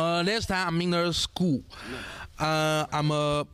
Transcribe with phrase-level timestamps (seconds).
[0.00, 1.60] Uh, last time I'm in the school.
[2.38, 3.44] Uh, I'm a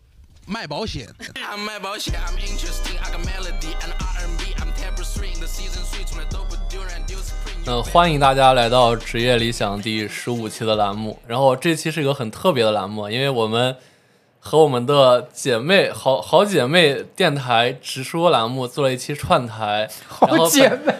[0.46, 1.08] 卖保险。
[1.34, 2.96] I'm 卖保险，I'm interesting.
[3.02, 4.54] I got melody and R&B.
[4.60, 5.34] I'm tapestry.
[5.40, 7.66] The season three 从来都不丢人丢 spring.
[7.66, 11.18] 呃，欢迎大家来到职业理想第十五期的栏目。
[11.26, 13.76] 然后这期是一个很特别的栏目，因为我们
[14.38, 19.90] 和我们的姐妹好好姐妹电台直说栏目做了一期串台，
[20.20, 20.94] 然后好姐妹，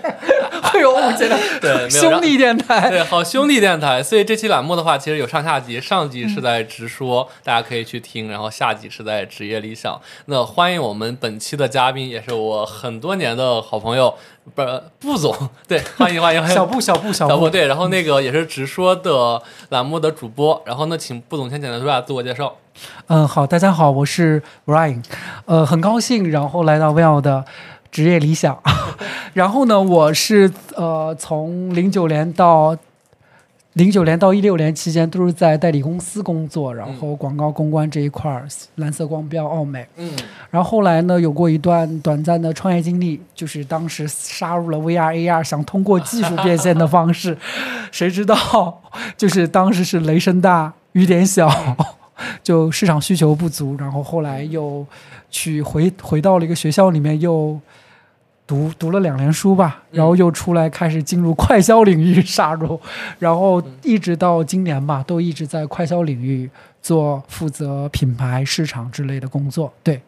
[0.77, 9.99] 会有误解的， 对兄弟电台，对，好兄弟电台，所以这期栏目的话，其实有上下集，上集是在直说，大家可以去听，然后下集是在职业理想。
[10.27, 14.15] 那欢迎我们本期的嘉宾，也是我很多年的好朋友，
[14.55, 14.63] 不
[15.01, 15.35] 布总，
[15.67, 22.55] 对，欢迎欢迎欢迎，小布小布小布小布，对，然后那个也是直说的栏目的主播，然后呢，请布总先简单说下自我介绍。
[23.07, 25.03] 嗯，好，大家好，我是 Ryan，
[25.47, 27.43] 呃，很高兴，然后来到 Well 的
[27.91, 28.59] 职业理想，
[29.35, 32.77] 然后呢，我是呃从零九年到
[33.75, 40.11] 零九年到一六年期间都是在代理公司工作，然后广告公关这一块儿，蓝色光标、奥美，嗯，
[40.51, 47.37] 然后后来呢，有过一段短暂的创业经历，就是当时杀入了 VR、AR，想通过技术变现的方式，
[47.93, 48.83] 谁知道
[49.17, 51.51] 就是当时是雷声大雨点小，
[52.43, 54.87] 就市场需求不足，然后后来又
[55.37, 57.61] 去回回到了一个学校里面又。
[58.49, 62.81] 读读了两年书吧，然后又出来开始进入快销领域杀入，
[63.19, 66.49] 然后一直到今年吧，都一直在快销领域
[66.81, 69.75] 做负责品牌、市场之类的工作。
[69.83, 70.01] 对，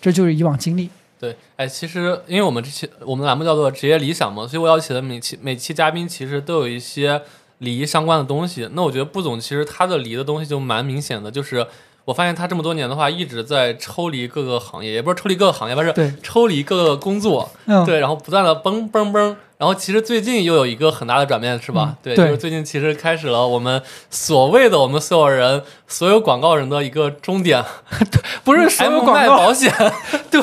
[0.00, 0.88] 这就是以往经历。
[1.20, 7.20] 对，哎，其实因为我们这期我们的栏目叫做职业理想嘛，所以我邀请的每期每期嘉宾其实都有一些
[7.58, 8.66] 礼仪相关的东西。
[8.72, 11.66] 那我觉得布总其实他的礼仪的东西就蛮明显的，就是
[12.04, 19.36] 我发现他这么多年的话一直在抽离各个行业，也不是抽离各个行业，而是对抽离各个工作，嗯，对，然后不断的蹦蹦蹦。
[19.56, 21.90] 然后其实最近又有一个很大的转变，是吧？
[21.90, 27.64] 嗯对，对就是最近其实开始了我们所谓的我们所有人所有广告人的一个终点，
[28.42, 29.72] 不是所有广告，卖保险，
[30.30, 30.42] 对，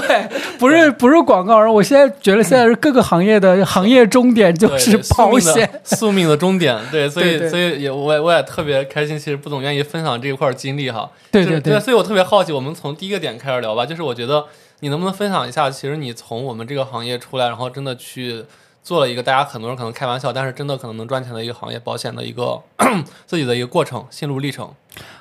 [0.58, 5.70] 不是不是广告，人我现在觉得现在是各个行业的行业终点就对是保险。
[5.84, 6.80] 宿命的终点。
[6.90, 11.10] 对，所以所以也我也我也特别开心，其实不总愿意分享这一块儿经历哈。
[11.32, 13.86] 就是对对对，所以我特别好奇，我们从第一个点开始聊吧。
[13.86, 14.46] 就是我觉得
[14.80, 18.44] 你能不能分享一下，其实你从我们这个行业出来，然后真的去
[18.84, 22.62] 做了一个大家很多人可能开玩笑，但是真的可能能赚钱的一个行业，保险的一个
[23.28, 24.70] 自己的一个过程、心路历程。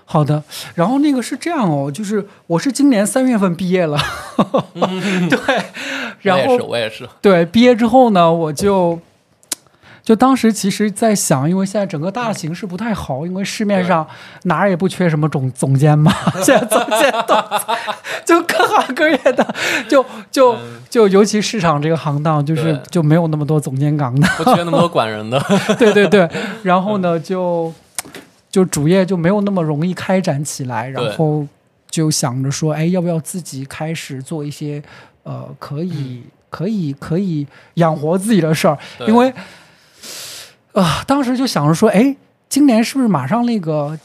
[0.04, 0.42] 好的，
[0.74, 3.96] 然后那个是这样哦，就是我是今年三月份毕业了，
[5.30, 5.64] 对，
[6.22, 7.08] 然后我也是，我也是。
[7.20, 8.98] 对，毕业之后呢，我就
[10.10, 14.04] 就当时其实在想，因为现在整个大的形势不太好，因为市面上
[14.42, 16.12] 哪儿也不缺什么总总监嘛，
[16.42, 17.36] 现在总监都，
[18.26, 19.54] 就各行各业的，
[19.88, 20.80] 就就嗯。
[20.90, 25.40] 就尤其市场这个行当，就是就没有那么多总监岗的，不缺那么多管人的，
[25.78, 26.28] 对对对，
[26.64, 27.72] 然后呢，就
[28.50, 31.46] 就主业就没有那么容易开展起来，然后
[31.88, 34.82] 就想着说，哎，要不要自己开始做一些
[35.22, 38.76] 呃可以、可以可以养活自己的事儿？
[39.06, 39.32] 因为
[40.72, 42.14] 啊、当时就想着说，哎，
[42.48, 43.98] 今年是不是马上那个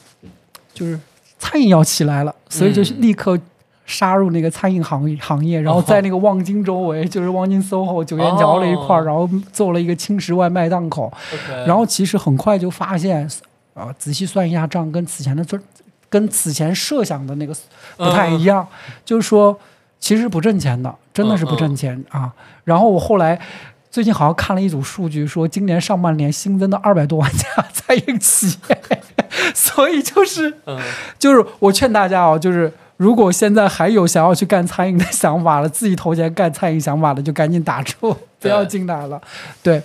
[0.73, 0.99] 就是
[1.39, 3.39] 餐饮要起来了，所以就嗯立刻。
[3.87, 11.13] 杀入那个餐饮行业行业，然后在那个望京周围，就是望京 SOHO 九元桥那一块儿，哦然后做了一个轻食外卖档口。
[11.67, 13.29] 然后其实很快就发现，
[13.75, 15.61] 啊、仔细算一下账，跟此前的赚，
[16.09, 17.55] 跟此前设想的那个
[17.95, 18.67] 不太一样，
[19.05, 19.55] 就是说
[19.99, 22.33] 其实不挣钱的，真的是不挣钱、啊。
[22.63, 23.39] 然后我后来
[23.95, 28.77] 最近好像看了一组数据，说今年上半年新增的二百多万家餐饮企业，
[29.53, 30.77] 所以就是嗯，
[31.17, 39.21] 就是我劝大家哦，就是如果现在还有想要去干餐饮的想法了，自己投钱干餐饮想法的，就赶紧打住，不要进来了。
[39.63, 39.81] 对。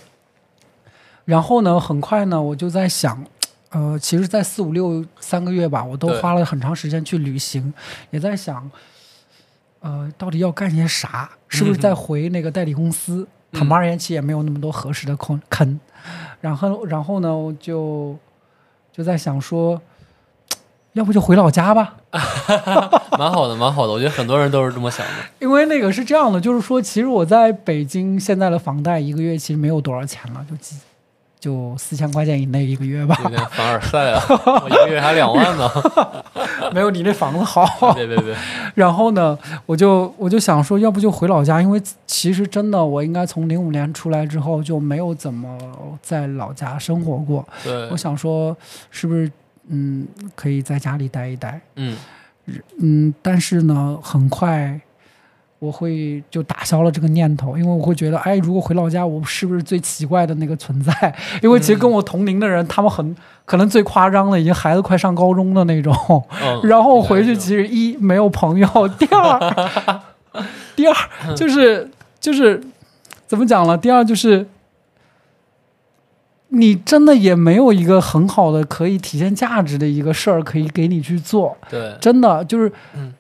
[1.25, 3.25] 然后呢，很快呢，我就在想，
[3.69, 7.73] 呃，其实，在四五六三个月吧，我都花了很长时间去旅行，
[8.11, 8.69] 也在想，
[9.79, 11.31] 呃，到底要干些啥？
[11.47, 13.29] 是不是再回那个代理公司？
[13.53, 15.79] 坦白而言，其实也没有那么多合适的坑坑。
[16.41, 18.17] 然后，然后呢，我就
[18.93, 19.81] 就在想说，
[20.95, 21.97] 要不就回老家吧，
[23.19, 23.93] 蛮好的，蛮好的。
[23.93, 25.13] 我觉得很多人都是这么想的。
[25.39, 30.77] 因为那个是这样的，就是说，其实我在北京现在的房贷一个月其实没有多少钱了，就几
[31.41, 34.23] 就四千块钱以内一个月吧，有点凡尔赛啊！
[34.29, 35.69] 我一个月还两万呢。
[36.73, 37.67] 没有你那房子好。
[37.95, 38.37] 别别别，
[38.75, 45.59] 然后呢，我就我就想说，要不就回老家，因为其实真的，我应该从零五年出来之后就没有怎么
[46.03, 47.47] 在老家生活过。
[47.65, 48.57] 对我，想说，
[48.91, 49.31] 是不是
[49.69, 50.07] 嗯
[50.37, 51.61] 可以在家里待一待？
[51.77, 51.97] 嗯
[52.81, 54.79] 嗯，但是呢，很快
[55.61, 61.15] 我会就打消了这个念头，因为我会觉得，哎，如果回老家，我是不是最奇怪的那个存在？
[61.43, 63.15] 因为其实跟我同龄的人，他们很
[63.45, 65.95] 可能最夸张的，已经孩子快上高中的那种。
[66.43, 68.67] 嗯 然后回去其实一没有朋友，
[68.99, 70.01] 第二，
[70.75, 70.95] 第二
[71.37, 72.59] 就是就是
[73.27, 73.77] 怎么讲了？
[73.77, 74.47] 第二就是
[76.49, 83.13] 你真的也没有一个很好的可以体现价值的一个事儿可以给你去做，对，真的就是嗯，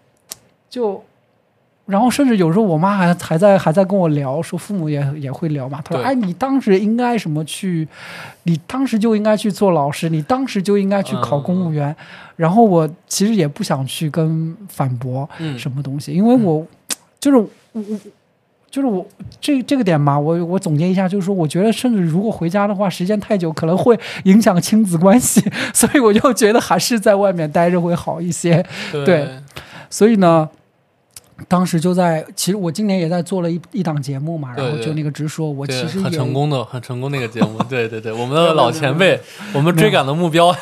[0.70, 1.04] 就。
[1.90, 5.80] 然后甚至有时候我妈还还在还在跟我聊，说父母也也会聊嘛。
[5.84, 7.86] 她说：“对哎，你当时应该什么去？
[8.44, 11.94] 你当时就应该去做老师，你当时就应该去考公务员。
[12.36, 16.66] 然后我其实也不想去跟反驳嗯，什么东西，因为我
[17.20, 17.98] 就是我我
[18.70, 19.04] 就是我
[19.40, 25.42] 这这个点嘛，我我总结一下，就是说，我觉得甚至如果回家的话，时间太久可能会影响亲子关系，
[25.74, 28.64] 所以我就觉得还是在外面待着会好一些。
[28.92, 29.28] 对对
[29.90, 30.48] 所以呢，
[31.48, 39.20] 当时就在，其实我今年也在做了一一档节目嘛，然后就那个直说，我对其实很成功的，很成功那个节目， 对对对，我们的老前辈，
[39.52, 40.54] 我们追赶的目标，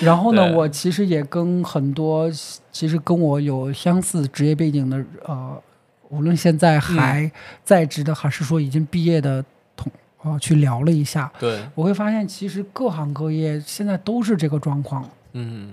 [0.00, 2.30] 然后呢，我其实也跟很多
[2.72, 5.62] 其实跟我有相似职业背景的呃，
[6.08, 7.30] 无论现在还
[7.64, 9.44] 在职的，还是说已经毕业的
[9.76, 9.90] 同
[10.22, 15.08] 呃去聊了一下，对，我会发现其实各行各业现在都是这个状况。
[15.32, 15.72] 嗯，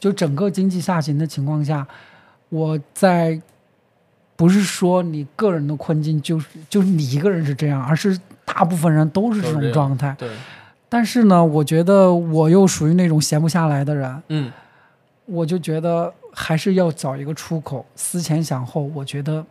[0.00, 1.86] 就整个经济下行的情况下，
[2.48, 3.40] 我在
[4.36, 10.14] 不是说你个人的困境就是就是你一个人是这样，而是大部分人都是这种状态。
[10.18, 10.28] 对，
[10.88, 14.52] 但是呢，我觉得我又属于那种闲不下来的人，嗯，
[15.24, 17.84] 我就觉得还是要找一个出口。
[17.96, 19.44] 思前想后，我觉得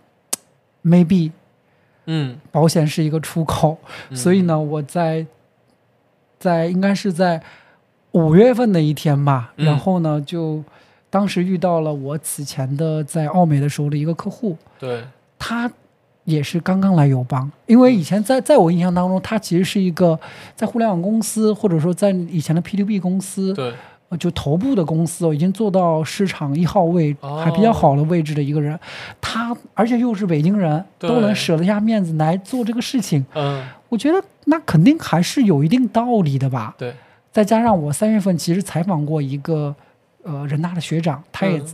[0.84, 1.32] maybe
[2.06, 3.78] 嗯，保险是一个出口，
[4.10, 4.16] 嗯。
[4.16, 5.26] 所以，呢，我在
[6.40, 7.42] 在应该是在
[8.12, 9.66] 五月份的一天吧，嗯。
[9.66, 10.64] 然后呢，就
[11.16, 15.02] 当时遇到了我此前的在奥美的时候的一个客户，对，
[15.40, 15.72] 他
[16.26, 20.20] 也是刚刚来友邦，因为以前在在我印象当中，他其实是一个
[20.58, 23.74] 在互联网公司或者说在以前的 P to B 公司，对，
[24.10, 27.42] 呃就头部的公司哦，已经做到市场一号位，哦。
[27.42, 28.78] 还比较好的位置的一个人，
[29.22, 31.10] 他而且又是北京人，对。
[31.10, 36.76] 都能舍得下面子来做这个事情，嗯，我觉得那肯定还是有一定道理的吧。
[36.78, 36.94] 对，
[37.32, 39.74] 再加上我三月份其实采访过一个
[40.26, 41.66] 呃人大的学长，他也、嗯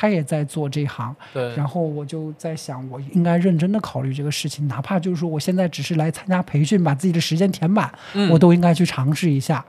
[0.00, 9.64] 他也在做这行，对，然后我就在想，我应该认真的考虑这个事情，哪怕就是说我现在只是来参加培训，把自己的时间填满，嗯我都应该去尝试一下。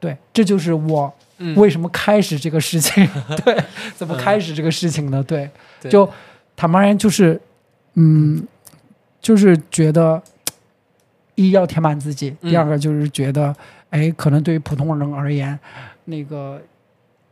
[0.00, 3.08] 对，这就是我嗯为什么开始这个事情。
[3.44, 3.56] 对，
[3.94, 5.22] 怎么开始这个事情的？
[5.22, 5.48] 对，
[5.80, 6.10] 对就
[6.56, 7.40] 坦白言，就是，
[7.94, 8.44] 嗯，
[9.20, 10.20] 就是觉得，
[11.36, 13.54] 一要填满自己，嗯第二个就是觉得，
[13.90, 15.56] 哎，可能对于普通人而言，
[16.06, 16.60] 那个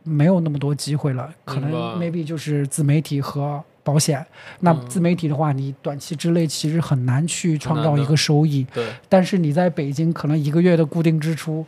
[0.07, 4.25] 没有那么多机会了，可能 maybe 就是自媒体和保险。
[4.61, 11.65] 那嗯自媒体的话，你短期之内其实很难去创造一个收益，对，但是你在北京可能一个月的固定支出。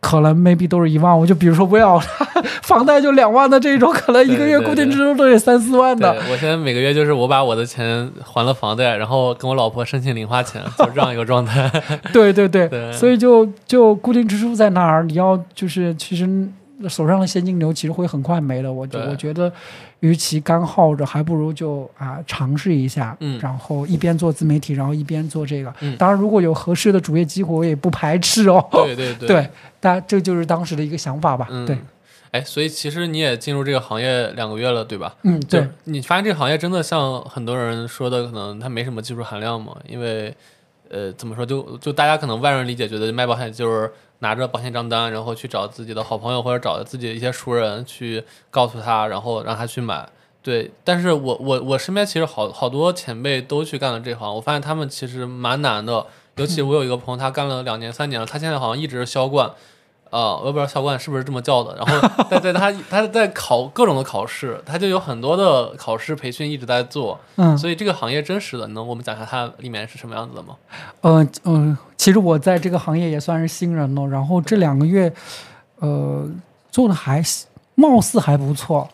[0.00, 1.98] 可能 maybe 都是一万，我就比如说不要
[2.62, 6.14] 房贷就两万的这种，可能一个月固定支出都得三四万的。
[6.30, 11.68] 我现在每个月就是我把我的钱还了房贷，然后跟我老婆申请零花钱，就这样一个状态。
[12.14, 16.48] 对对对，对 所以就就固定支出在那儿，你要就是其实
[16.86, 18.70] 手上的现金流其实会很快没的。
[18.70, 19.50] 我就我觉得，
[20.00, 25.72] 与其干耗着，还不如就啊尝试一下，嗯然后一边做自媒体，然后一边做这个。
[25.80, 28.62] 嗯当然，如果有合适的主业机会，我也不排斥哦。
[28.70, 29.48] 对对对 对，
[29.80, 31.48] 但这就是当时的一个想法吧。
[31.50, 31.78] 嗯，对，。
[32.30, 35.14] 哎，所以其实你也进入这个行业两个月了，对吧？
[35.22, 39.74] 嗯，对，你发现这个行业真的像很多人说的，可能它没什么技术含量嘛？
[39.88, 40.34] 因为，
[40.90, 50.08] 呃，怎么说，就就大家可能外人理解觉得卖保险就是拿着保险账单，然后去找自己的好朋友或者找自己的一些熟人去告诉他，然后让他去买。
[50.42, 56.06] 对，但是我我我身边其实好好多前辈都去干了这行，我发现他们其实蛮难的。
[56.36, 59.50] 尤其 我有一个朋友，他干了两年三年了，他现在好像一直是销冠，
[60.10, 61.76] 呃，我也不知道校冠是不是这么叫的。
[61.76, 70.54] 然后 在在他他在考各种的考试，他就有很多的考试培训一直在做，嗯所以这个行业真实的，能我们讲一下它里面是什么样子的吗？
[71.02, 75.12] 呃嗯、其实我在这个行业也算是新人了，然后这两个月，
[75.80, 76.28] 呃，
[76.70, 77.22] 做的还
[77.74, 78.88] 貌似还不错，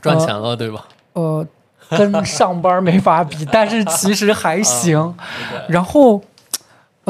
[0.00, 0.86] 赚钱了，对吧？
[1.12, 1.46] 呃，
[1.90, 5.14] 跟上班没法比，但是其实还行。
[5.50, 6.22] 对然后，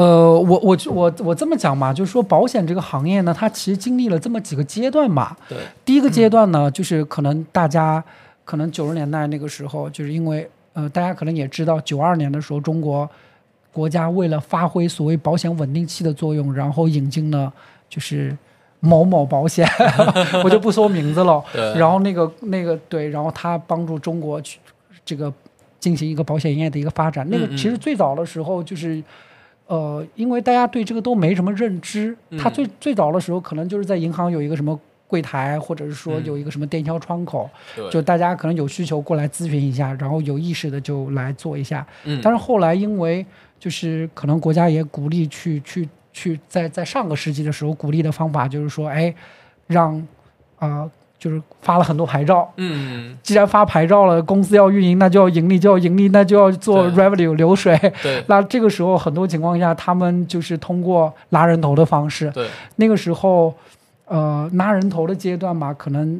[0.01, 5.37] 呃，我我我我这么讲嘛，就是说保险这个行业呢，它其实经历了这么几个阶段嘛。
[5.47, 8.03] 对，第一个阶段呢，就是可能大家
[8.43, 13.07] 可能九十年代那个时候，就是因为呃，大家可能也知道，九二年的时候，中国
[13.71, 17.53] 国家为了发挥所谓保险稳定器的作用，然后引进了
[17.87, 18.35] 就是
[18.79, 19.67] 某某保险，
[20.43, 21.43] 我就不说名字了。
[21.53, 24.57] 对，然后那个那个对，然后它帮助中国去
[25.05, 25.31] 这个
[25.79, 27.29] 进行一个保险业的一个发展。
[27.29, 29.03] 那个其实最早的时候就是。
[29.71, 36.25] 呃，因为大家对这个都没什么认知，它嗯最最早的时候可能就是在银行有一个什么柜台，或者是说嗯。
[36.25, 41.87] 有一个什么电销窗口，对，就大家可能有需求过来咨询一下，然后有意识的就来做一下。
[42.03, 43.25] 嗯，但是后来因为
[43.57, 49.15] 就是可能国家也鼓励去去去在在上个世纪的时候鼓励的方法就是说，哎，
[49.67, 49.95] 让
[50.57, 52.51] 啊、呃就是发了很多牌照。
[52.57, 57.77] 嗯，既然发牌照了，公司要运营，那就要盈利，就要盈利，那就要做 revenue 流水。
[58.01, 62.31] 对 那这个时候，很多情况下，他们就是通过拉人头的方式。
[62.31, 62.47] 对，
[62.77, 63.53] 那个时候，
[64.05, 66.19] 呃，拉人头的阶段嘛，可能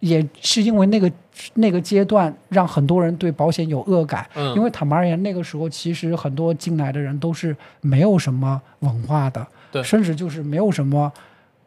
[0.00, 1.10] 也是因为那个
[1.54, 4.26] 那个阶段，让很多人对保险有恶感。
[4.34, 11.10] 嗯，因为坦白而言，那个时候其实很多进来的人都是没有什么文化的，对甚至就是没有什么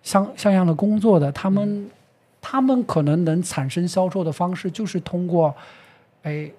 [0.04, 1.90] 像像样的工作的，他们、嗯
[2.42, 5.56] 他们可能能产生销售的方式就是通过，
[6.24, 6.50] 哎。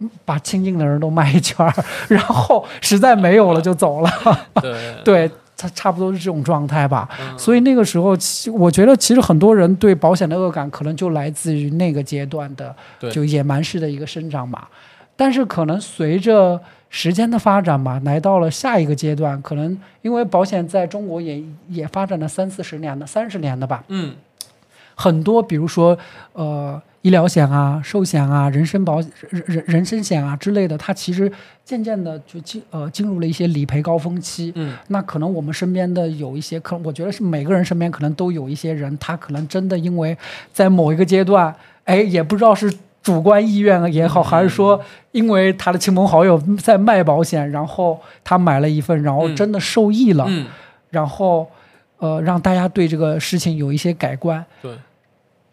[0.00, 1.74] 嗯把亲近的人都卖一圈儿，
[2.08, 4.08] 然后实在没有了就走了。
[4.62, 7.08] 对， 对，差差不多是这种状态吧。
[7.20, 12.72] 嗯所以那个时候，其我觉得其实很多人对保险的恶感，可能就来自于那个阶段的
[13.10, 14.68] 就野蛮式的一个生长嘛。
[15.16, 24.14] 但是可能随着时间的发展嘛，来到了下一个阶段，可能因为保险在中国也也发展了三四十年了、三十年的吧，嗯，
[24.98, 25.96] 很多比如说
[26.32, 31.30] 呃医疗险啊、寿险啊、人身保人人人身险啊之类的，它其实
[31.64, 34.52] 渐渐的就进呃进入了一些理赔高峰期。
[34.56, 40.18] 嗯，那可能我们身边的有一些，可能我觉得是每个人身边可能都有一些人，他可能真的因为
[40.52, 44.78] 在某一个阶段，哎，也不知道是主观意愿也好，还是说
[45.12, 50.46] 因为他的亲朋好友在卖保险，然后他买了一份，然后真的受益了，嗯，
[50.90, 51.48] 然后
[51.98, 54.44] 呃让大家对这个事情有一些改观。
[54.60, 54.72] 对，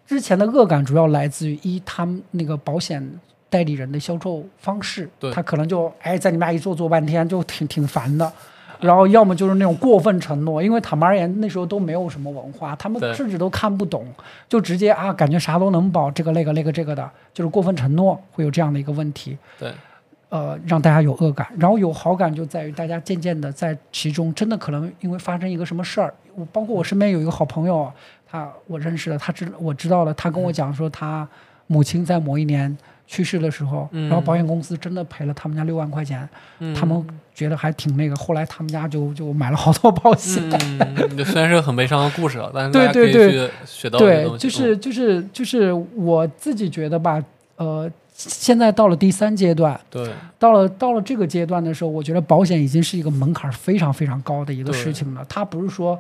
[0.06, 3.04] 之前的恶感主要来自于一他们那个保险
[3.50, 8.32] 代理人的销售方式，他可能就哎在你们家一坐坐半天，就挺挺烦的。
[8.82, 14.06] 然后要么就是那种过分承诺，因为坦白而言那时候都没有什么文化，他们甚至都看不懂，
[14.50, 19.38] 就直接啊感觉啥都能保，这个那个那个这个的，就是过分承诺会有这样的一个问题。
[19.58, 19.72] 对，
[20.28, 27.90] 呃，让大家有恶感，然后有好感就在于大家渐渐的在其中真的可能因为发生一个什么事儿，我包括我身边有一个好朋友，
[28.30, 31.28] 他我认识了，他知我知道了，他跟我讲说他
[31.68, 32.76] 母亲在某一年
[33.08, 36.28] 去世的时候，嗯然后保险公司真的赔了他们家六万块钱，
[36.60, 40.42] 嗯他们觉得还挺那个，后来他们家就就买了好多保险。
[41.26, 44.38] 虽然是个很悲伤的故事了，但是对大家可以学到对。
[44.38, 47.24] 就是就是就是我自己觉得吧，
[47.58, 55.24] 呃，现在到了第三阶段，嗯对到了到了这个阶段的时候，我觉得保险已经是一个门槛非常非常高的一个事情了。
[55.28, 56.00] 它不是说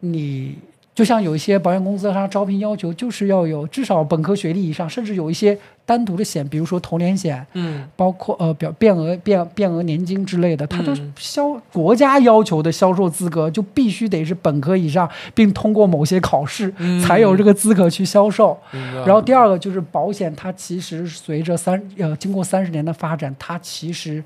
[0.00, 0.58] 你
[0.94, 17.02] 就像有一些保险公司它招聘要求就是要有至少本科学历以上，甚至有一些单独的险，比如说投连险，嗯，包括呃表变额变变额年金之类的，它的嗯销国家要求的销售资格就必须得是本科以上，并通过某些考试嗯。
[17.02, 18.56] 才有这个资格去销售。
[19.04, 24.22] 然后第二个就是保险，它其实随着三呃经过三十年的发展，它其实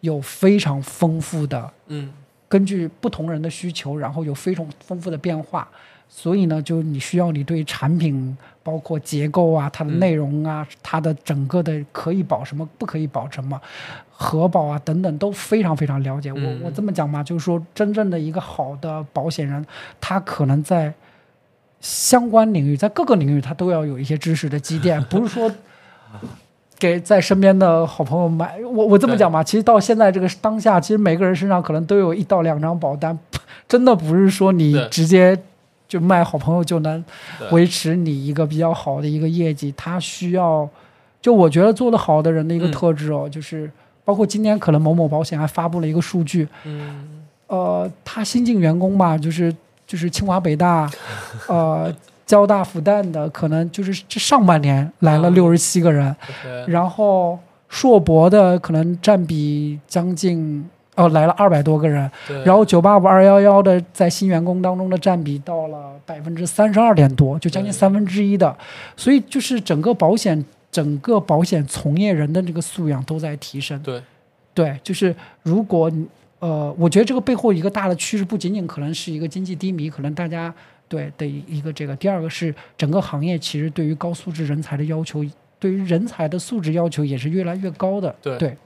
[0.00, 2.10] 有非常丰富的，嗯
[2.48, 5.68] 根据不同人的需求，然后有非常丰富的变化。
[6.10, 13.60] 所以呢，就你需要你对产品包括结构啊、它的内容啊、它的整个的可以保什么、不可以保什么、
[14.10, 16.32] 核保啊等等都非常非常了解。
[16.32, 19.62] 我嗯我这么讲嘛，就是说真正的一个好的保险人，
[20.00, 20.94] 他可能在
[21.80, 25.52] 相关领域，在各个领域他都要有一些知识的积淀，不是说。
[26.78, 33.18] 给在身边的好朋友买，我我这么讲吧，其实到现在这个当下，其实每个人身上可能都有一到两张保单，
[33.68, 35.36] 真的不是说你直接
[35.88, 37.04] 就卖好朋友就能
[37.50, 40.68] 维持你一个比较好的一个业绩，他需要，
[41.20, 42.72] 就我觉得做得好的人的一个嗯。
[42.72, 43.70] 特质哦，就是
[44.04, 47.24] 包括今天可能某某保险还发布了一个数据，嗯。
[47.48, 49.50] 呃，他新进员工吧，就是
[49.86, 50.90] 就是清华北大，
[51.48, 51.90] 呃，
[52.28, 56.14] 交大复旦的，可能就是这上半年来了嗯六十七个人
[56.66, 57.36] 然后
[57.68, 62.08] 硕博的可能占比将近哦来了二百多个人，
[62.44, 68.54] 然后九八五二幺幺的在新员工当中的占比到了百分之三十二点多，就将近三分之一的，
[68.94, 73.82] 所以就是整个保险整个保险从业人的这个素养都在提升。
[73.82, 74.00] 对。
[74.54, 76.04] 对，就是如果你
[76.40, 80.52] 呃，我觉得这个背后一个大的趋势，不仅仅可能是一个经济低迷，可能大家
[80.88, 85.24] 对的一个这个，第二个是整个行业其实对于高素质人才的要求，
[85.58, 88.14] 对于人才的素质要求也是越来越高的。
[88.22, 88.56] 对对，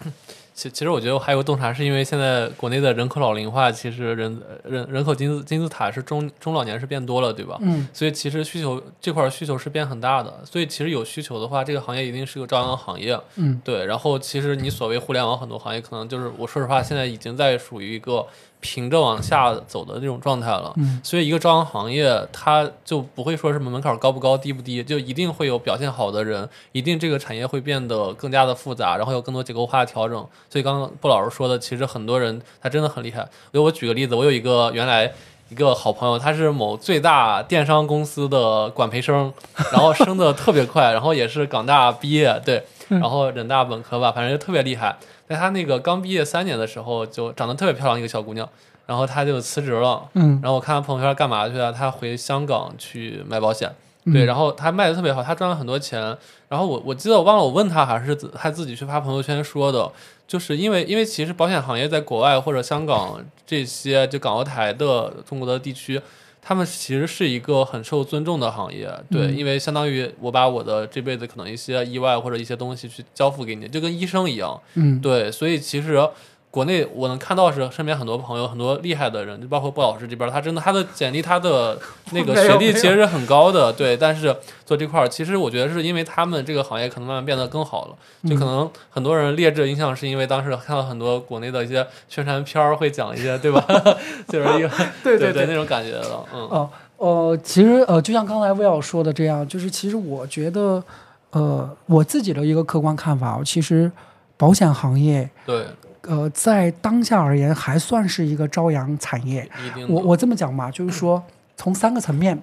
[0.52, 7.56] 其其实我觉得还有个洞察，是因为现在国内的人口老龄化，其实人人人口金字金字塔是中中老年是变多了，对吧？
[7.62, 13.18] 嗯所以其实需求这块儿需求是变很大的，所以其实有需求的话，这个行业一定是个朝阳行业。
[13.36, 18.26] 嗯对，然后其实你所谓互联网很多行业，可能就是我说实话，现在已经在属于一个
[18.60, 20.72] 平着往下走的那种状态了。
[20.76, 30.24] 嗯所以一个朝阳行业，它就不会说什么门槛高不高、低不低，就一定会有表现好的人，一定这个产业会变得更加的复杂，然后有更多结构化的调整。
[30.48, 33.26] 所以刚刚布老师说的，其实很多人他真的很厉害。
[33.52, 35.12] 给我举个例子，我有一个原来。
[35.50, 39.32] 一个好朋友，他是某最大电商公司的管培生，
[39.72, 44.96] 然后升的特别快，然后也是港大毕业，对，然后人大本科吧，反正就特别厉害。
[45.30, 48.48] 在他那个刚毕业三年的时候，就长得特别漂亮一个小姑娘，
[48.84, 51.72] 然后他就辞职了，嗯然后我看他朋友圈干嘛去了？
[51.72, 53.72] 他回香港去卖保险，
[54.06, 56.00] 嗯对，然后他卖的特别好，他赚了很多钱。
[56.48, 59.88] 然后我我记得我忘了我问他还是自他自己去发朋友圈说的，
[60.26, 66.02] 就是因为因为其实保险行业在国外或者香港这些就港澳台的中国的地区。
[66.42, 69.36] 他们其实是一个很受尊重的行业，对，嗯。
[69.36, 75.00] 因为相当于我把我的这辈子可能一些意外或者一些东西去交付给你，就跟医生一样，嗯。
[75.00, 76.00] 对，所以其实
[76.50, 81.78] 国内我能看到是身边很多朋友很多厉害的人，就包括布老师这边，他真的他的简历他的
[82.12, 84.34] 那个 学历其实是很高的，对，但是
[84.66, 87.94] 做这块儿，其实我觉得是因为他们这个行业可能慢慢变得更好了，
[88.28, 93.64] 就可能很多人劣质印象是因为当时看到很多国内的一些宣传片儿会讲一些，对吧？
[94.28, 94.68] 就是一个
[95.04, 100.82] 对对对那种感觉了，嗯，哦呃，其实呃，就像刚才威尔说的这样，就是其实我觉得，
[101.30, 103.90] 呃，我自己的一个客观看法，其实
[104.36, 105.64] 保险行业，对，
[106.10, 109.48] 呃，在当下而言还算是一个朝阳产业。
[109.88, 111.22] 我我这么讲吧，就是说
[111.56, 112.36] 从三个层面，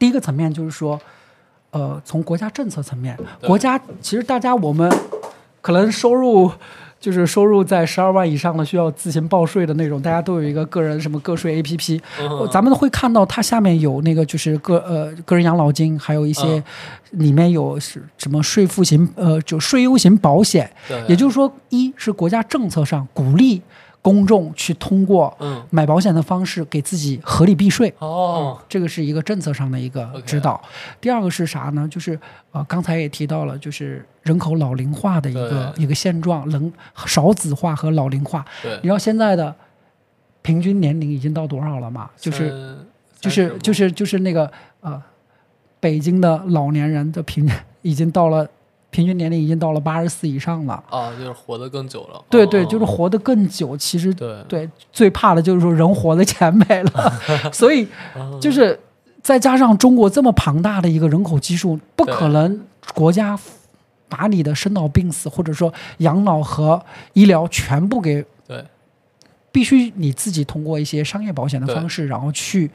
[0.00, 1.00] 第一个层面就是说，
[1.70, 4.92] 呃，从国家政策层面，国家其实大家我们
[5.60, 6.50] 可能收入。
[7.00, 16.64] 就是收入在十二万以上的需要自行报税的那种，大家都有一个个人什么个税 APP，、嗯咱们会看到它下面有那个就是个呃个人养老金，还有一些嗯。
[17.14, 20.68] 里面有是什么税负型呃就税优型保险，
[21.06, 23.62] 也就是说，一是国家政策上鼓励
[24.04, 27.90] 公众去通过嗯，买保险的方式给自己合理避税。
[28.00, 30.60] 哦，这个是一个政策上的一个指导。
[31.00, 31.88] 第二个是啥呢？
[31.90, 32.20] 就是
[32.52, 36.70] 呃，刚才也提到了，就是人口老龄化的一个一个现状，人
[37.06, 38.44] 少子化和老龄化。
[38.62, 39.54] 对你，知道现在的
[40.42, 42.10] 平均年龄已经到多少了吗？
[42.18, 42.76] 就是
[43.18, 43.72] 就是就。
[43.72, 44.52] 是就是那个
[44.82, 45.02] 呃，
[45.80, 48.46] 北京的老年人的平均已经到了
[48.94, 50.80] 平均年龄已经到了八十四以上了。
[50.88, 52.22] 啊，就是活得更久了。
[52.30, 53.76] 对对，哦就是活得更久。
[53.76, 57.12] 其实对对，最怕的就是说人活的钱没了，
[57.52, 58.78] 所以嗯就是
[59.20, 62.60] 再加上中国这么庞大的一个人口基数，不可能
[62.94, 63.36] 国家
[64.08, 66.80] 把你的生老病死或者说养老和
[67.14, 68.64] 医疗全部给，对
[69.50, 72.70] 必须你自己通过一些商业保险的方式，然后去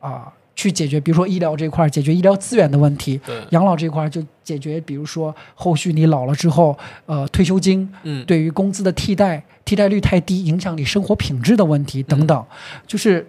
[0.00, 3.20] 啊、去解决，比如说医疗这块儿解决医疗资源的问题。
[3.50, 12.44] 养老这块儿就解决，比如说后续你老了之后，呃，退休金嗯，对于工资的替代替代率太低，影响你生活品质的问题等等，
[12.88, 13.24] 就是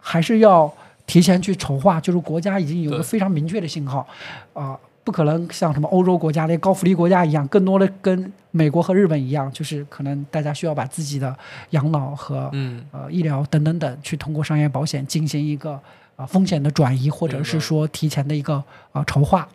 [0.00, 0.68] 还是要
[1.06, 2.00] 提前去筹划。
[2.00, 4.04] 就是国家已经有个非常明确的信号，
[4.52, 11.36] 啊、不可能像什么欧洲国家那些高福利国家一样，更多的跟美国和日本一样，就是可能大家需要把自己的
[11.70, 15.78] 养老和、嗯，呃医疗等等等，去通过商业保险进行一个
[16.16, 18.62] 啊、风险的转移，或者是说提前的一个
[18.92, 19.46] 啊、筹划。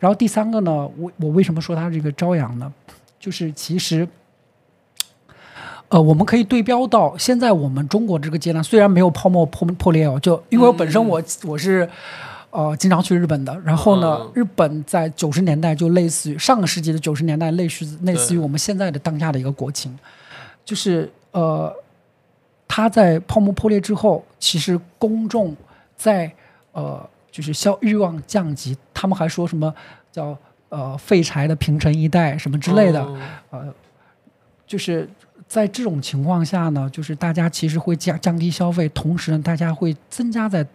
[0.00, 2.72] 然后第三个呢，我我为什么说它这个朝阳呢？
[3.20, 4.06] 就是其实。
[5.88, 11.88] 呃，我们可以对标到现在我们中国这个阶段，虽然没有泡沫破破裂哦，就因为我本身我、我是
[12.56, 14.32] 呃经常去日本的，然后呢，嗯。
[14.34, 19.94] 日本在九十年代就类似于上个世纪的九十年代，类似类似于我们现在的当下的一个国情，
[20.64, 21.70] 就是呃，
[22.66, 25.54] 它在泡沫破裂之后，其实公众
[25.96, 26.32] 在
[26.72, 29.74] 呃就是消欲望降级，他们还说什么
[30.10, 30.34] 叫
[30.70, 33.18] 呃废柴的平成一代什么之类的，哦
[33.50, 33.74] 呃，
[34.66, 35.06] 就是
[35.48, 40.66] 在这种情况下呢，就是大家其实会降降低消费，同时呢，大家会增加在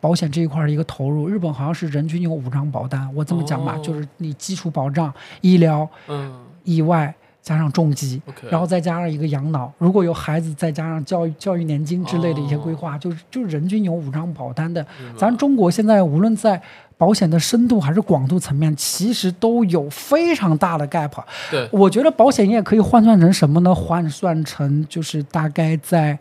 [0.00, 1.28] 保险这一块儿的一个投入。
[1.28, 8.20] 日本好像是人均有五张保单，我这么讲吧，哦就是你基础保障、医疗、嗯意外加上重疾。
[8.50, 14.84] 然后再加上一个养老，如果有孩子，再加上教育教育年金之类的一些规哦划，就是就是人均有五张保单的。
[15.16, 16.60] 咱中国现在无论在
[16.96, 21.12] 保险的深度还是广度层面，其实都有非常大的 gap。
[21.50, 23.74] 对我觉得保险业可以换算成什么呢？
[23.74, 26.18] 换算成就是大概在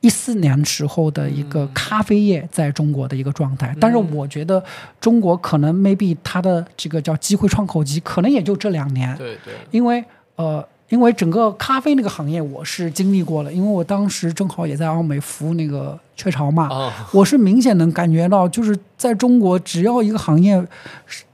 [0.00, 3.74] 一四年时候的一个咖啡业在中国的一个状态。
[3.80, 4.62] 但是我觉得
[5.00, 10.04] 中国可能 maybe 它的这个叫机会窗口期，可能也就这两年，对对，因为
[10.36, 20.62] 呃，因为整个咖啡那个行业我是经历过了，因为我当时正好也在奥美服务那个雀巢嘛，哦，我是明显能感觉到，就是在中国，只要一个行业，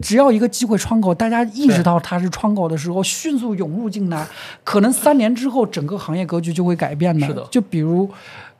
[0.00, 4.26] 只要一个机会窗口，大家意识到它是窗口的时候，迅速涌入进来，
[4.64, 7.26] 可能三年之后，整个行业格局就会改变的。
[7.26, 8.08] 是的就比如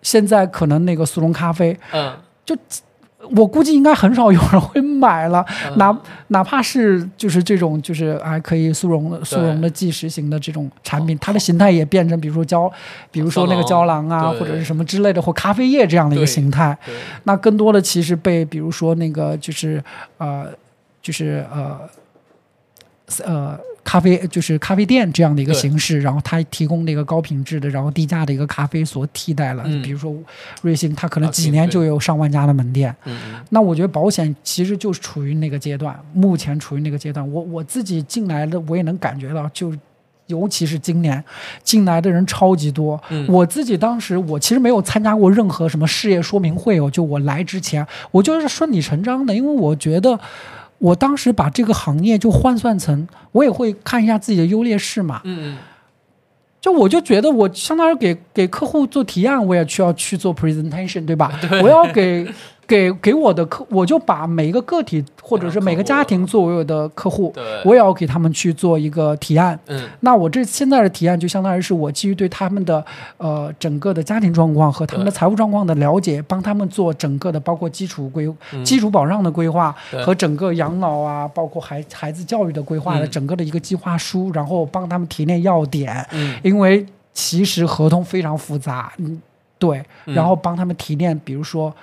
[0.02, 2.56] 现在可能那个速溶咖啡，嗯，就
[3.36, 5.78] 我估计应该很少有人会买了，嗯。
[5.78, 12.70] 哪哪怕是就是这种就是还可以速溶的速溶的即食型的这种产品，它的形态也变成，比如说胶，
[13.10, 16.76] 比如说那个胶囊啊，或者是什么之类的，或咖啡液这样的一个形态。
[17.24, 19.82] 那更多的其实被比如说那个就是
[20.18, 20.46] 呃
[21.02, 21.78] 就是呃
[23.24, 23.58] 呃
[23.90, 29.64] 咖啡就是咖啡店这样的一个形式，然后它提供那个高品质的然后低价的一个咖啡所替代了。
[29.66, 30.14] 嗯比如说
[30.62, 32.94] 瑞幸，它可能啊几年就有上万家的门店。
[33.48, 37.28] 那我觉得保险其实就是处于那个阶段，目前处于那个阶段。
[37.32, 39.74] 我我自己进来的，我也能感觉到，就
[40.28, 41.24] 尤其是今年
[41.64, 43.02] 进来的人超级多。
[43.08, 50.20] 嗯我自己当时我其实没有参加过任何什么事业说明会哦，就我来之前，我就是顺理成章的，因为我觉得。
[50.80, 55.20] 我当时把这个行业就换算成，我也会看一下自己的优劣势嘛。
[55.22, 55.56] 嗯
[56.60, 61.32] 就我就觉得我相当于给给客户做提案，我也需要去做 presentation，对吧？
[61.62, 62.26] 我要给
[62.70, 69.58] 给给我的客，我就把每一个个体或者是每个家庭作为我的客户，我也要给他们去做一个提案。
[69.66, 69.88] 嗯。
[69.98, 72.84] 那我这现在的提案就相当于是我基于对他们的
[73.16, 78.64] 呃整个的家庭状况和他们的财务状况的了解，帮他们做整个的包括基础规、嗯。
[78.64, 83.10] 基础保障的规划和整个养老啊，包括孩孩子教育的规划的嗯。
[83.10, 86.38] 整个的一个计划书，然后帮他们提炼要点，嗯。
[86.44, 89.20] 因为其实合同非常复杂，嗯，
[89.58, 90.14] 对，嗯。
[90.14, 91.74] 然后帮他们提炼，比如说。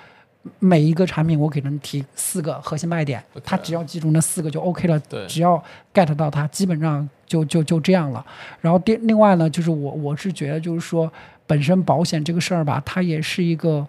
[0.58, 4.98] 每一个产品，我给他们提四个核心卖点他只要记住那四个就 OK 了。
[5.00, 8.24] 对只要 get 到它，基本上就就就这样了。
[8.60, 11.12] 然后第另外呢，就是我我是觉得，就是说
[11.46, 13.86] 本身保险这个事儿吧，它也是一个，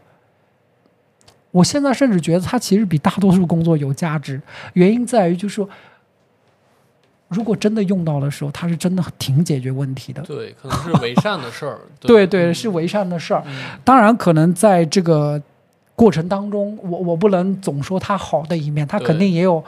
[1.51, 4.41] 我现在甚至觉得它其实比大多数工作有价值。
[4.73, 5.69] 原因在于，就是说，
[7.29, 10.21] 如果真的用到的时候，它是真的挺解决问题的。
[10.23, 13.43] 对，可能是为善的事儿， 对对，嗯是为善的事儿。
[13.45, 15.41] 嗯当然，可能在这个
[15.99, 19.61] 过程当中，我我不能总说它好的一面，它肯定也有，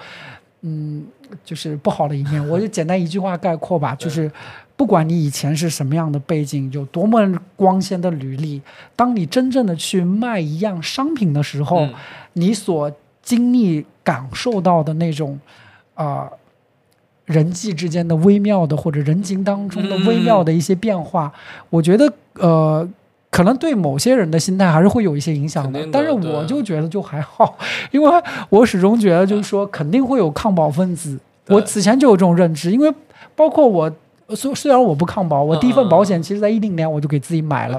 [0.62, 1.06] 嗯，
[1.44, 2.42] 就是不好的一面。
[2.48, 4.32] 我就 简单一句话概括吧，就是
[4.78, 7.20] 不管你以前是什么样的背景，有多么
[7.58, 8.62] 光鲜的履历，
[8.96, 11.94] 当你真正的去卖一样商品的时候，嗯。
[12.34, 12.90] 你所
[13.22, 15.38] 经历、感受到的那种，
[15.96, 16.32] 啊、
[17.26, 21.30] 人际之间的微妙的，或者人情当中的微妙的一些变化，
[21.70, 22.88] 我觉得，呃，
[23.32, 25.80] 可能对某些人的心态还是会有一些影响的。
[25.80, 27.58] 的但是我就觉得就还好，
[27.90, 31.18] 因为我始终觉得就是说，肯定会有抗保分子。
[31.48, 32.94] 我此前就有这种认知，因为
[33.36, 33.92] 包括我。
[34.34, 37.78] 虽虽然我不抗保，我第一份保险其实在一零年我就给自己买了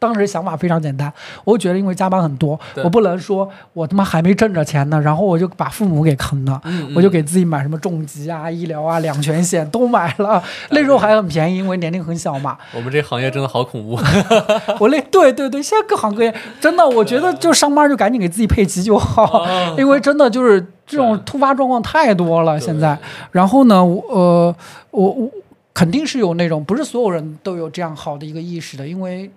[0.00, 1.12] 当时想法非常简单，
[1.44, 6.60] 我觉得因为加班很多，我不能说我他妈还没挣着钱呢，然后我就把父母给坑了。
[6.64, 12.56] 嗯我就给自己买什么重疾啊、医疗啊、两全险都买了， 那时候还很便宜，因为年龄很小嘛。
[12.74, 13.98] 我们这行业真的好恐怖，
[14.80, 22.58] 我那对对对，现在各行各业真的，我觉得就上班就赶紧给自己配齐就好，哦因为真的就是这种突发状况太多了。
[22.58, 22.98] 现在，
[23.30, 24.56] 然后呢，我呃，
[24.90, 25.30] 我我
[25.74, 29.30] 肯定是有那种不是所有人都有这样好的一个意识的，因为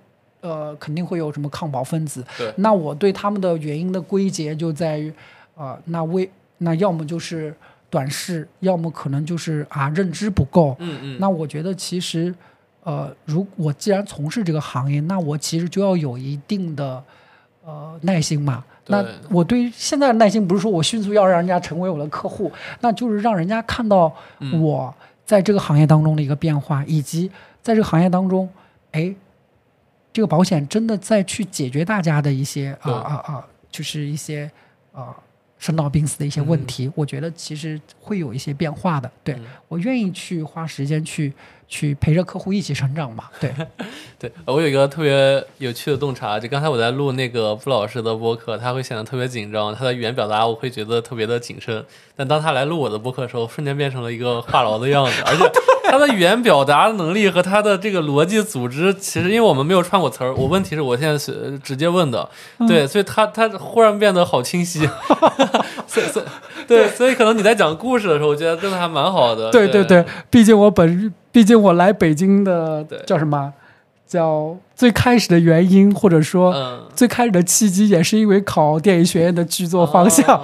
[0.44, 2.24] 呃，肯定会有什么抗保分子。
[2.38, 5.12] 对那我对他们的原因的归结就在于，
[5.56, 7.56] 呃，那为那要么就是
[7.90, 10.76] 短视，要么可能就是啊认知不够。
[10.80, 12.36] 嗯嗯，那我觉得其实，
[12.84, 17.02] 呃，如我既然从事这个行业，那我其实就要有一定的
[17.64, 18.64] 呃耐心嘛。
[18.88, 22.52] 那我对现在的耐心不是说我迅速要让人家成为我的客户，
[22.82, 24.94] 那就是让人家看到嗯我
[25.26, 28.50] 在这个行业当中的一个变化，以及在这个行业当中，
[28.92, 29.16] 哎，
[30.14, 34.50] 这个保险真的在去解决大家的一些啊啊啊，就是一些
[34.94, 35.16] 啊
[35.58, 39.10] 生老病死的一些问嗯题，我觉得其实会有一些变化的。
[39.24, 41.34] 对、嗯我愿意去花时间去
[41.68, 43.24] 去陪着客户一起成长嘛。
[43.40, 43.52] 对，
[44.20, 51.84] 对，我有一个特别有趣的洞察，就刚才我在录那个布老师的播客，他会显得特别紧张，他的语言表达我会觉得特别的谨慎，
[52.16, 55.44] 但当他来录我的播客的时候，瞬间变成了一个话痨的样子，而且
[55.84, 62.28] 他的语言表达能力和他的这个逻辑组织，其实因为我们没有串过词儿，我问题是我现在是直接问的，
[62.68, 64.88] 对，所以他他忽然变得好清晰，
[65.88, 66.26] 所以所以
[66.68, 73.54] 对，所以可能你在讲故事的时候，我觉得真的还蛮好的，对对对对，毕竟我本，毕竟我来北京的对叫什么？
[74.06, 80.40] 叫最开始的原因，或者说嗯，最开始的契机，也是因为考电影学院的剧作方向。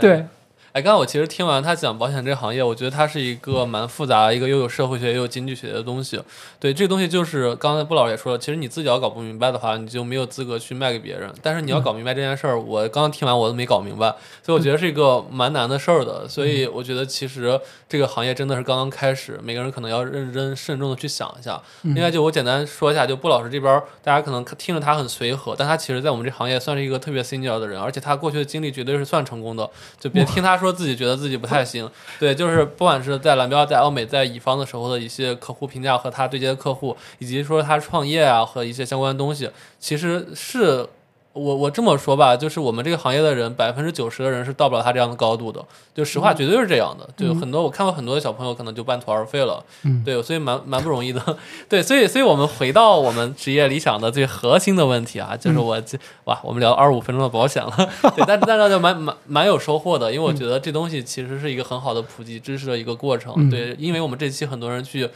[0.00, 0.24] 对，
[0.72, 6.22] 哎，刚才我其实听完他讲保险这个行业，我觉得它是一个蛮复杂，一个又有社会学又有经济学的东西。
[6.60, 11.28] 对，这个东西就是刚才布老师也说了，其实你自己要搞不明白的话，你就没有资格去卖给别人。
[11.42, 16.28] 但是你要搞明白这件事儿，我刚刚听完我都没搞明白，所以我觉得是一个蛮难的事儿的。
[16.28, 21.60] 所以我觉得其实这个行业真的是刚刚开始，每个人可能要认真慎重的去想一下。
[21.82, 29.68] 另外，就我简单说一下，就布老师这边，大家可能听着他很随和，但他其实在我们这行业算是一个特别 senior 的人，而且他过去的经历绝对是算成功的。
[29.98, 40.86] 就别听他说自己觉得自己不太行，对，就是不管是在蓝标、在欧美、在乙方的时候的一些客户评价和他对接的客户，以及说他创业啊和一些相关的东西，其实是。
[41.32, 45.64] 我我这么说吧，就是我们这个行业的人，百分之九十的人是到不了他这样的高度的。
[45.94, 47.08] 就实话，绝对是这样的。
[47.16, 49.64] 就很多我看过很多的小朋友，可能就半途而废了。
[49.84, 51.36] 嗯，对，所以蛮蛮不容易的。
[51.68, 57.72] 对，所以所以我们回到我们职业理想的最核心的问题啊，就是我这哇，我们聊二十五分钟的保险了。
[58.16, 63.48] 对，但但是就蛮蛮蛮有收获的，因为我觉得这东西其实是一个很好的普及知识的一个过程。
[63.48, 65.08] 对，因为我们这期很多人去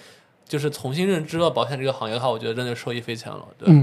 [0.47, 3.45] 就是重新认知了保险这个行业的话，我觉得真的受益匪浅了。
[3.59, 3.75] 对。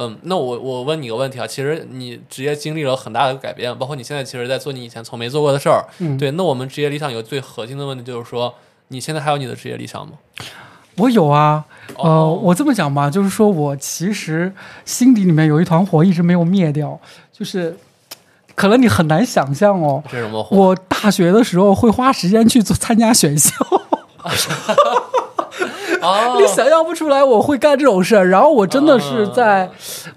[0.00, 5.84] 嗯，那我我问你个问题啊，其实你职业经历了很大的改变，包括你现在其实，在做你以前从没做过的事儿。
[5.98, 6.30] 嗯，对。
[6.30, 8.54] 那我们职业理想有最核心的问题，就是说，
[8.88, 10.12] 你现在还有你的职业理想吗？
[10.98, 11.64] 我有啊，
[11.96, 14.52] 呃，我这么讲吧，就是说我其实
[14.84, 17.00] 心底里面有一团火一直没有灭掉，
[17.32, 17.76] 就是
[18.54, 20.02] 可能你很难想象哦？
[20.50, 23.50] 我大学的时候会花时间去做参加选秀。
[26.40, 29.68] 你想象不出来我会干这种事儿，然后我真的是在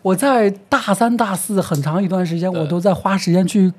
[0.01, 3.71] 我在大三、大四很长一段时间，我都在花时间去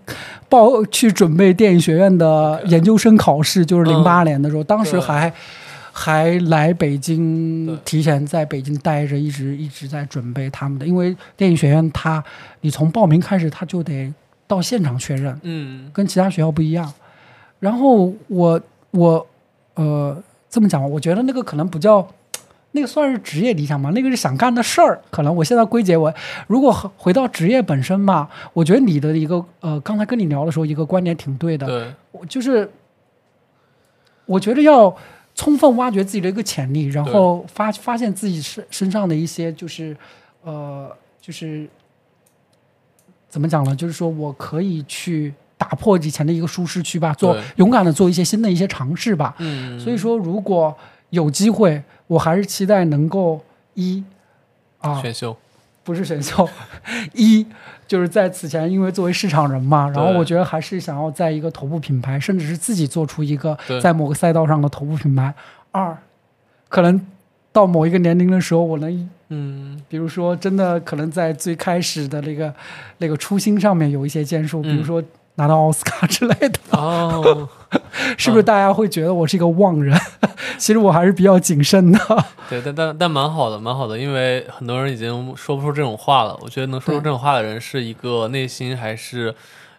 [0.48, 5.32] 报去准备电影学院的研究生考试，就是零八年的时候，当时还
[5.92, 12.22] 还来北京，提前在北京待着，一直一直在准备他们的，因为电影学院它
[12.62, 14.12] 你从报名开始，他就得
[14.46, 16.92] 到现场确认，嗯，跟其他学校不一样。
[17.60, 18.60] 然后我
[18.90, 19.26] 我
[19.74, 20.16] 呃。
[20.52, 22.06] 这么讲吧，我觉得那个可能不叫，
[22.72, 23.90] 那个算是职业理想吗？
[23.94, 25.00] 那个是想干的事儿。
[25.10, 26.12] 可能我现在归结为，
[26.46, 31.66] 如果回到职业本身吧，我觉得你的一个呃，刚才跟你聊的时候，一个观点挺对的。
[31.66, 32.70] 对，就是
[34.26, 34.94] 我觉得要
[35.34, 39.96] 充分挖掘自己的一个潜力，然后发发现自己身身上的一些就是
[40.42, 41.66] 呃，就是
[43.30, 43.74] 怎么讲呢？
[43.74, 45.32] 就是说我可以去。
[45.62, 49.32] 打破以前的一个舒适区吧，做勇敢的做一些新的一些尝试吧。
[49.38, 50.76] 嗯，所以说如果
[51.10, 53.40] 有机会，我还是期待能够
[53.74, 54.02] 一
[54.80, 55.36] 啊选秀，
[55.84, 56.48] 不是选秀，
[57.14, 57.46] 一
[57.86, 65.32] 就是在此前，因为作为市场人嘛，然后我觉得还是想要在一个头部品牌，甚至是自己做出一个在某个赛道上的头部品牌。
[65.70, 65.96] 二，
[66.68, 67.00] 可能
[67.52, 72.52] 到某一个年龄的时候，我能嗯，比如说真的可能在最开始的那个
[72.98, 75.00] 那个初心上面有一些建树，比如说。
[75.36, 77.48] 拿到奥斯卡之类的哦，
[78.18, 79.98] 是不是大家会觉得我是一个妄人？
[80.58, 81.98] 其实我还是比较谨慎的。
[82.50, 86.38] 对，但但但蛮好的，蛮好的，因为很多人已经说不出这种话了。
[86.42, 89.34] 我觉得能说出这种话的人，是一个内心还是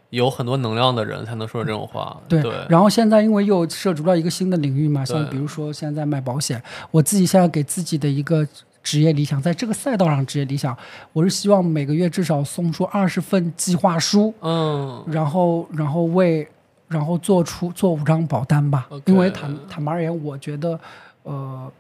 [0.10, 2.18] 有很多能量的人，才能说出这种话。
[2.28, 2.42] 对。
[2.68, 8.48] 然后现在因为又涉足到一个新的领域嘛，像比如说现在卖保险，我自己现在给自己的一个。
[8.84, 10.78] 职业理想，在这个赛道上，职业理想，
[11.14, 16.46] 我是希望每个月至少送出二十份计划书，嗯，然后，然后为，
[16.90, 18.90] 然后做出做五张保单吧。
[19.06, 20.78] 因为坦坦白而言，我觉得，
[21.24, 21.72] 呃，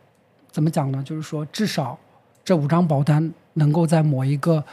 [0.49, 1.03] 怎么讲呢？
[1.03, 1.99] 就是说，至少
[2.45, 4.63] 这五张保单能够在某一个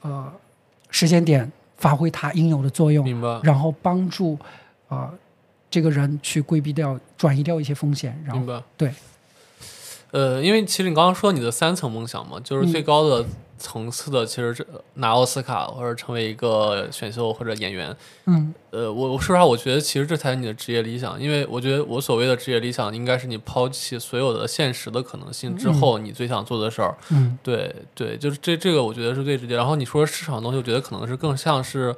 [0.00, 0.32] 呃
[0.88, 3.38] 时间点发挥它应有的作用，明白？
[3.42, 4.38] 然后帮助
[4.88, 5.12] 啊
[5.68, 8.90] 这个人去规避掉、转移掉一些风险，然后对。
[10.12, 13.24] 呃，因为其实你刚刚说你的三层梦想嘛，就是最高的
[13.58, 17.94] 层次的，其实是拿奥斯卡或者成为一个选秀或者演员。
[18.26, 26.96] 嗯，呃，我我说实话，我觉得其实这才是你的职业理想，因为我觉得我所谓的职业理想，应该是你抛弃所有的现实的可能性之后，你最想做的事儿。
[27.10, 29.54] 嗯，对对，就是这这个，我觉得是最直接。
[29.56, 31.94] 然后你说市场的东西，我觉得可能是更像是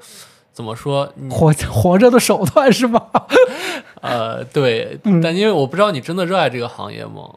[0.52, 3.08] 怎么说，活活着的手段是吧？
[4.02, 7.30] 呃，对，但因为我不知道你真的热爱这个行业吗？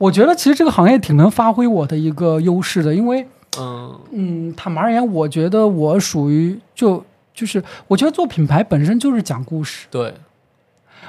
[0.00, 3.26] 我觉得其实这个行业挺能发挥我的一个优势的，因为，
[3.58, 10.14] 嗯嗯，坦白而言，我觉得我属于就就是，我觉得做品牌本身就是讲故事，对，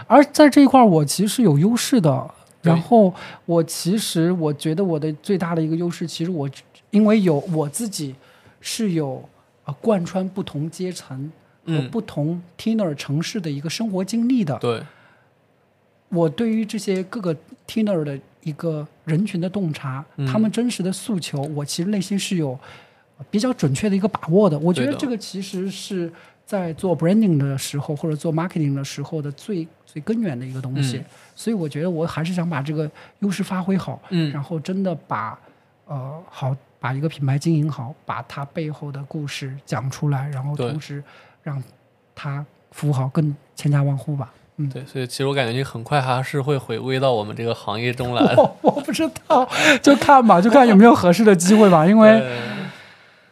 [0.08, 2.30] 而在这一块我其实是有优势的。
[2.62, 3.14] 然后
[3.46, 6.50] 我其实我觉得我的最大的一个优势，其实我
[6.90, 8.14] 因为有我自己
[8.60, 9.24] 是有
[9.64, 11.32] 啊贯穿不同阶层
[11.66, 14.84] 和不同 Tiner 城市的一个生活经历的，对，
[16.10, 17.34] 我对于这些各个
[17.66, 18.20] Tiner 的。
[18.44, 22.58] 一个人群的洞察，他们真实的诉求，我其实内心是有
[23.30, 24.58] 比较准确的一个把握的。
[24.60, 26.12] 我觉得这个其实是
[26.46, 30.98] 在做 branding 的时候或者做 marketing 的时候的最最根源的一个东西。
[30.98, 35.40] 嗯所以我觉得我还是想把这个优势发挥好，嗯然后真的把
[35.86, 41.04] 呃好把一个品牌经营好，把它背后的故事讲出来，然后同时
[41.42, 41.64] 让
[42.14, 44.32] 它服务好更千家万户吧。
[44.58, 48.42] 嗯，对，所以其实我感觉你很快还是会回归到我们这个行业中来的。
[48.42, 49.48] 我 我不知道，
[49.82, 51.86] 就看吧，就看有没有合适的机会吧。
[51.86, 52.22] 因为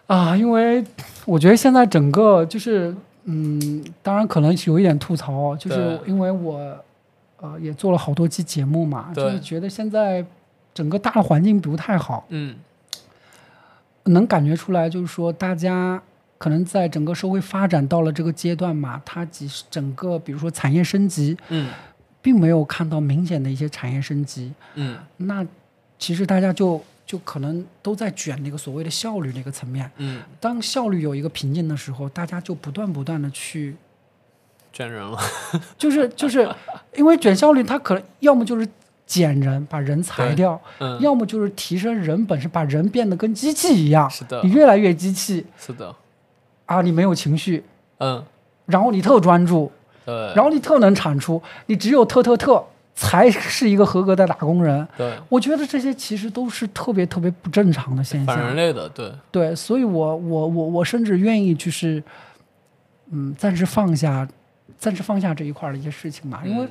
[0.08, 0.84] 啊，因为
[1.25, 6.58] 我觉得现在整个就是，嗯，当然可能有一点吐槽，就是因为我
[7.41, 10.25] 呃也做了好多期节目嘛，就是觉得现在
[10.73, 12.55] 整个大的环境不太好，嗯。
[14.05, 16.01] 能感觉出来，就是说大家
[16.39, 21.69] 可能在整个社会发展到了这个阶段嘛，它即使整个比如说产业升级，嗯。
[22.21, 24.97] 并没有看到明显的一些产业升级，嗯。
[25.15, 25.45] 那
[25.97, 29.89] 其实大家就就可能都在卷那个所谓的效率那个层面。
[29.95, 33.73] 嗯，当效率有一个瓶颈的时候，大家就不断不断的去，
[34.73, 35.17] 卷人了。
[35.80, 36.54] 就是就是
[36.97, 38.67] 因为卷效率，它可能要么就是
[39.08, 44.10] 减人，把人裁掉，嗯，要么就是提升人本身，把人变得跟机器一样。
[44.10, 44.41] 是的。
[44.43, 45.45] 你，越来越机器。
[45.58, 45.95] 是的，
[46.69, 47.63] 啊，你没有情绪，
[47.97, 48.23] 嗯，
[48.67, 49.71] 然后你特专注，
[50.05, 54.88] 对，然后你特能产出，你只有特特特才是一个合格的打工人。
[54.95, 58.27] 对，我觉得这些其实都是特别特别不正常的现象。
[58.27, 58.55] 反人象。
[58.55, 62.03] 类的，对，对，所以我我我我甚至愿意就是，
[63.12, 64.27] 嗯，暂时放下，
[64.77, 66.69] 暂时放下这一块儿的一些事情嘛，因为嗯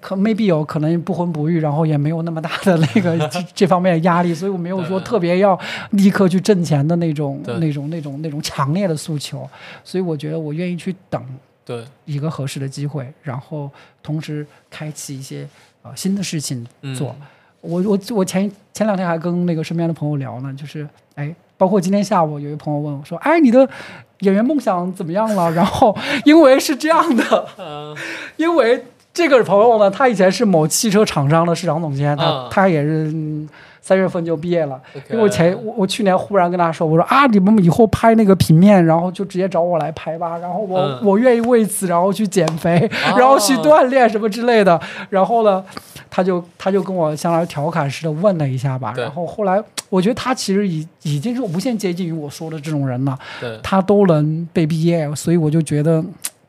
[0.00, 5.58] 可 maybe 有可能不婚不育，然后也没有那么大的那个这 这方面的压力，所以我没有说特别要
[5.90, 9.48] 立刻去挣钱的那种那种那种那种强烈的诉求，
[9.84, 11.22] 所以我觉得我愿意去等
[11.64, 13.70] 对，一个合适的机会，然后
[14.02, 15.48] 同时开启一些
[15.82, 16.94] 呃新的事情嗯。
[16.94, 17.14] 做。
[17.62, 23.68] 我我我前前两天还跟那个身边的朋友聊呢，就是哎，包括今天下午有一个朋友问我说，哎，你的
[24.20, 25.50] 演员梦想怎么样了？
[25.50, 27.96] 然后因为是这样的，嗯。
[28.36, 28.84] 因为
[29.16, 33.48] 这个朋友呢，他以前是某汽车厂商的市场总监，他、啊他也是嗯
[33.80, 34.78] 三月份就毕业了。
[35.10, 42.78] 因为我前我我去年忽然跟他说，我说啊，你们以后拍那个平面，然后就直接找我来拍吧，然后我、嗯我愿意为此然后去减肥，
[43.10, 44.78] 哦 然后去锻炼什么之类的。
[45.08, 45.64] 然后呢，
[46.10, 53.18] 他就他就跟我相当于调侃似的问了一下吧，然后后来我觉得他其实已已经是无限接近于我说的这种人了，
[53.62, 56.04] 他都能被毕业，所以我就觉得。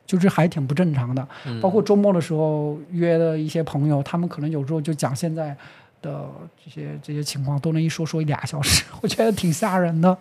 [0.08, 1.60] 就是还挺不正常的，嗯。
[1.60, 5.56] 包括周末的时候约的一些朋友，他们可能有时候就讲现在
[6.02, 6.26] 的
[6.64, 10.16] 这些这些情况，都能一说说一俩小时， 我觉得挺吓人的。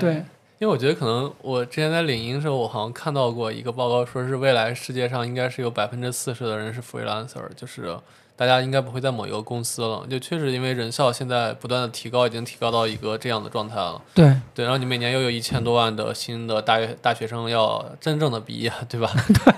[0.00, 0.14] 对，
[0.58, 7.94] 因为我觉得可能我之前在领英的时候，我好像看到过一个报告，说是未来世界上应该是有百分之四十的人是 freelancer，就是
[8.36, 10.06] 大家应该不会在某一个公司了。
[10.08, 14.00] 就确实因为人效现在不断的提高，已经提高到一个这样的状态了。
[14.14, 19.10] 对，对，然后你每年又有一千多万的新的大学大学生要真正的毕业，对吧？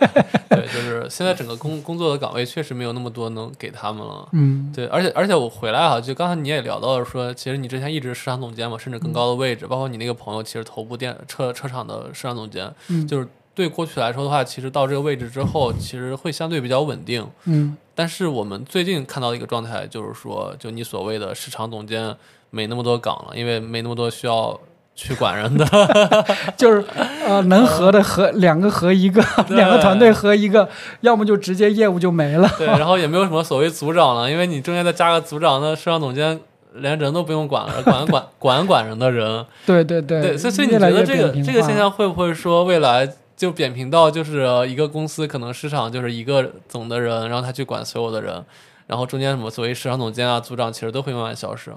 [0.48, 4.28] 对，就是现在整个工工作的岗位确实没有那么多能给他们了。
[4.32, 17.26] 嗯，对，而且而且我回来啊，就刚才你也聊到了说，其实你之前一直是市场总监嘛，甚至更高的位置，包括你那个朋友，其实头部电车车厂的市场总监，嗯就是对过去来说的话，其实到这个位置之后，其实会相对比较稳定。
[17.46, 22.14] 嗯，但是我们最近看到的一个状态，就是说，就你所谓的市场总监
[22.50, 24.56] 没那么多岗了，因为没那么多需要
[24.94, 25.66] 去管人的。
[26.56, 26.84] 就是
[27.26, 30.68] 呃，能合的合两个合一个，两个团队合一个，
[31.00, 32.48] 要么就直接业务就没了。
[32.56, 36.38] 对，然后也没有什么所谓组长了，因为你中间再加个组长，那市场总监
[36.74, 39.44] 连人都不用管了，管管管管人的人。
[39.66, 48.44] 对对对，对，所以所以你觉得这个这个现象会不会说未来就扁平到就是呃一个公司可能市场就是一个总的人，然后他去管所有的人，
[48.88, 51.72] 然后中间什么所谓市场总监啊、组长其实都会慢慢消失。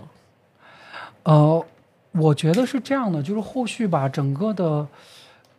[1.21, 1.63] 呃，
[2.13, 4.87] 我觉得是这样的，就是后续吧，整个的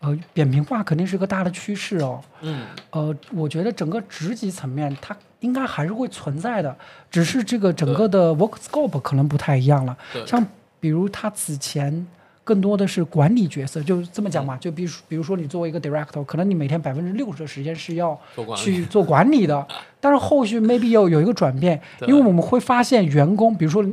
[0.01, 2.21] 呃扁平化肯定是个大的趋势哦。
[2.41, 6.77] 嗯，呃，我觉得整个职级层面它应该还是会存在的，
[7.13, 9.97] 只是这个整个的 work scope 可能不太一样了。
[10.13, 10.45] 对，像
[10.81, 12.05] 比如他此前
[12.45, 14.47] 更多的是管理角色，就这么讲嗯。
[14.47, 18.19] 嘛，就比如比如说你作为一个 director，可能你每天百分之六十的时间是要。
[18.57, 19.67] 去做管理的，
[20.01, 23.85] 但是后续 maybe 要有一个转变，因为我们会发现员工，比如说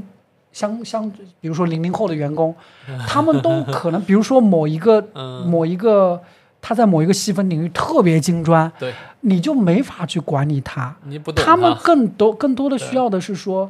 [0.51, 1.09] 相相，
[1.39, 2.53] 比如说零零后的员工，
[3.07, 6.19] 他们都可能，比如说某一个 嗯，某一个
[6.61, 10.95] 他在某一个细分领域特别精专，对，你就没法去管理他。
[11.35, 11.55] 他。
[11.55, 13.69] 们更多更多的需要的是说，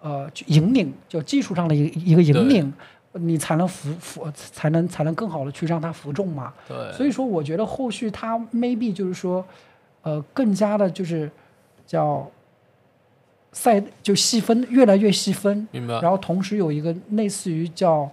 [0.00, 2.72] 呃，去引领，就技术上的一个一个引领，
[3.14, 6.52] 你才能服服，才能才能更好的去让他服众嘛。
[6.68, 9.44] 对，所以说，我觉得后续它 maybe 就是说，
[10.02, 11.30] 呃，更加的就是
[11.86, 12.28] 叫
[13.52, 16.00] 赛就细分，越来越细分，明白。
[16.00, 18.10] 然后同时有一个类似于叫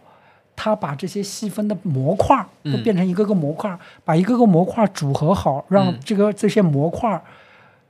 [0.56, 7.20] 它把这些细分的模块儿都嗯变成一个个模块儿，把一个个模块儿组合好，让嗯这个这些模块儿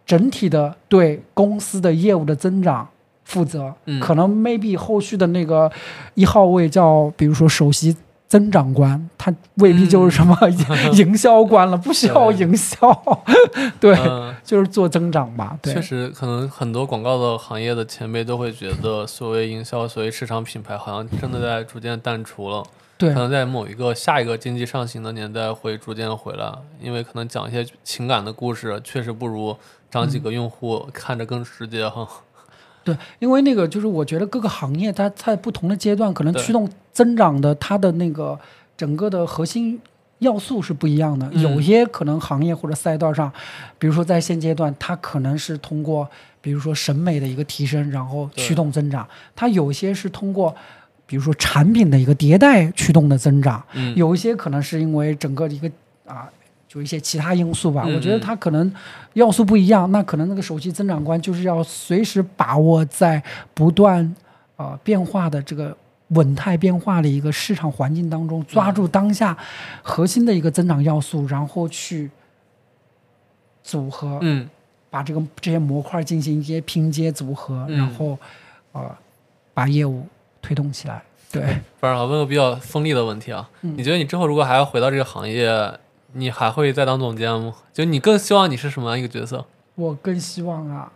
[0.05, 2.88] 整体的对公司的业务的增长
[3.26, 3.74] 负责。
[3.86, 5.72] 嗯可能 maybe 后续的那个
[6.16, 7.96] 一号位叫，比如说首席
[8.28, 10.38] 增长官，他未必就是什么
[10.96, 12.78] 营销官了，不需要营销，
[13.80, 15.58] 对，嗯，就是做增长吧。
[15.62, 22.64] 对确，实，可能很多广告的行业的前辈都会觉得，所谓营销、所谓市场品牌，好像真的在逐渐淡出了。
[22.98, 29.54] 对可，能在某一个下一个经济上行的年代会逐渐回来，因为可能讲一些情感的故事，确实不如
[29.90, 32.08] 涨几个用户看着更直接哈。
[32.84, 38.40] 对，因为那个就是我觉得各个行业它在不同的阶段，可能驱动增长的它的那个
[38.76, 39.80] 整个的核心
[40.20, 41.30] 要素是不一样的。
[41.34, 43.32] 嗯有些可能行业或者赛道上，
[43.78, 46.10] 比如说在现阶段，它可能是通过
[46.42, 49.06] 比如说审美的一个提升，然后驱动增长；
[49.36, 50.56] 它有些是通过
[51.06, 55.70] 比如说产品的一个迭代驱动的增长，嗯，有一些可能是因为整个的一个
[56.08, 56.28] 啊。
[56.72, 58.22] 就一些其他因素吧，嗯我觉得嗯。
[58.22, 58.74] 它可能
[59.12, 63.22] 要素不一样，那可能那个首席增长官就是要随时把握在
[63.54, 64.16] 不断
[64.56, 65.76] 呃变化的这个
[66.10, 69.38] 稳态变化的一个市场环境当中，抓住当下
[69.82, 72.10] 核心的一个增长要素，然后去
[73.62, 74.50] 组合，嗯。
[74.90, 78.18] 把这个这些模块进行一些拼接组合，嗯然后
[78.74, 78.94] 呃
[79.54, 80.06] 把业务
[80.42, 81.02] 推动起来。
[81.32, 81.42] 对，
[81.80, 83.74] 不然我，问个比较锋利的问题啊，嗯。
[83.78, 85.50] 你觉得你之后如果还要回到这个行业，
[86.14, 87.53] 你还会再当总监吗？
[87.74, 89.45] 就你更希望你是什么样一个角色？
[89.76, 90.91] 我更希望啊。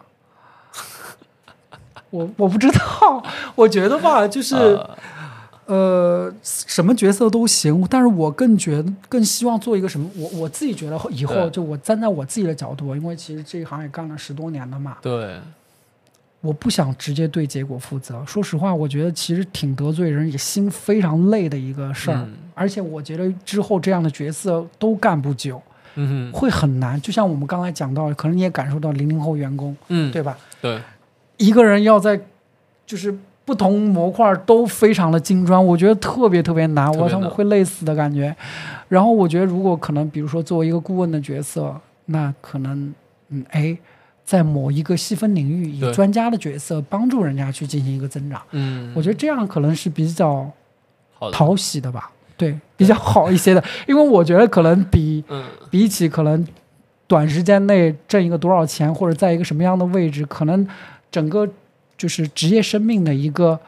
[2.11, 3.23] 我我不知道，
[3.55, 4.97] 我觉得吧，就是、呃
[5.65, 15.39] 呃，什么角色都行，但是我更觉得更希望做一个什么，我我自己觉得以后就我站在我自己的角度，因为其实这一行也干了十多年了嘛，对，
[16.41, 18.23] 我不想直接对结果负责。
[18.25, 25.61] 说实话，我觉得其实挺得罪人，也心非常累的一个事儿，嗯而且我觉得之后这样的角色都干不久，
[25.95, 26.99] 嗯哼，会很难。
[27.01, 30.37] 就像我们刚才讲到，可能你也感受到零零后员工，嗯，对吧？
[30.61, 30.81] 对，
[31.37, 32.19] 一个人要在
[32.85, 38.35] 就是不同模块都非常的精专，我觉得特别特别难，我想会累死的感觉。
[38.87, 41.75] 然后我觉得如果可能，比如说作为一个顾问的角色，
[42.05, 42.93] 那可能
[43.29, 43.77] 嗯哎，
[44.23, 50.49] 在某一个细分领域以专家的角色帮助人家去进行一个增长，嗯，我觉得这样可能是比较，
[51.31, 52.11] 讨喜的吧。
[52.37, 56.45] 对，比较好一些的， 因为我觉得可能比嗯比起可能
[57.07, 60.67] 短时间内挣一个多少钱，或者在一个什么样的位置，可能
[61.11, 61.47] 整个
[61.97, 63.59] 就是职业生命的一个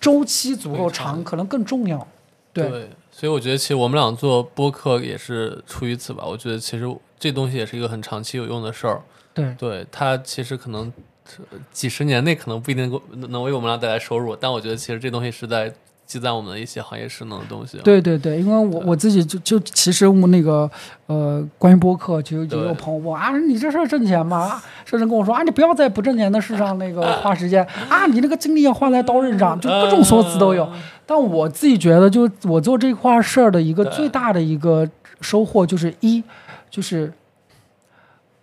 [0.00, 2.06] 周期足够长长，可能更重要。
[2.52, 6.22] 对对，所以我觉得其实我们俩做播客也是出于此吧。
[6.24, 6.88] 我觉得其实
[7.18, 9.00] 这东西也是一个很长期有用的事儿。
[9.32, 10.92] 对对它其实可能
[11.38, 15.72] 呃几十年内可能不一定能够能为我们俩带来收入，但我觉得其实这东西是在
[16.06, 20.70] 积攒我们的一些行业势能的东西。，对对对，因为我我自己就就其实我那个
[21.06, 24.38] 呃，关于播客，就就有朋友问啊，你这事儿挣钱吗？
[24.38, 30.68] 啊甚至跟我说啊，你不要在不挣钱的事上那个花时间啊，你那个精力要花在刀刃上，就各种说辞都有。
[31.06, 34.86] 但我自己觉得，就我做这块事儿的一个最大的一个
[35.22, 36.22] 收获，就是一，
[36.70, 37.10] 就是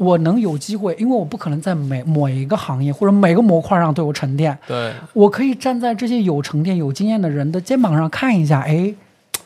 [0.02, 8.92] 我能有机会，因为我不可能在每某一个行业或者每个模块上都有沉淀，对，我可以站在这些有沉淀、有经验的人的肩膀上看一下，哎，
[9.34, 9.38] 啊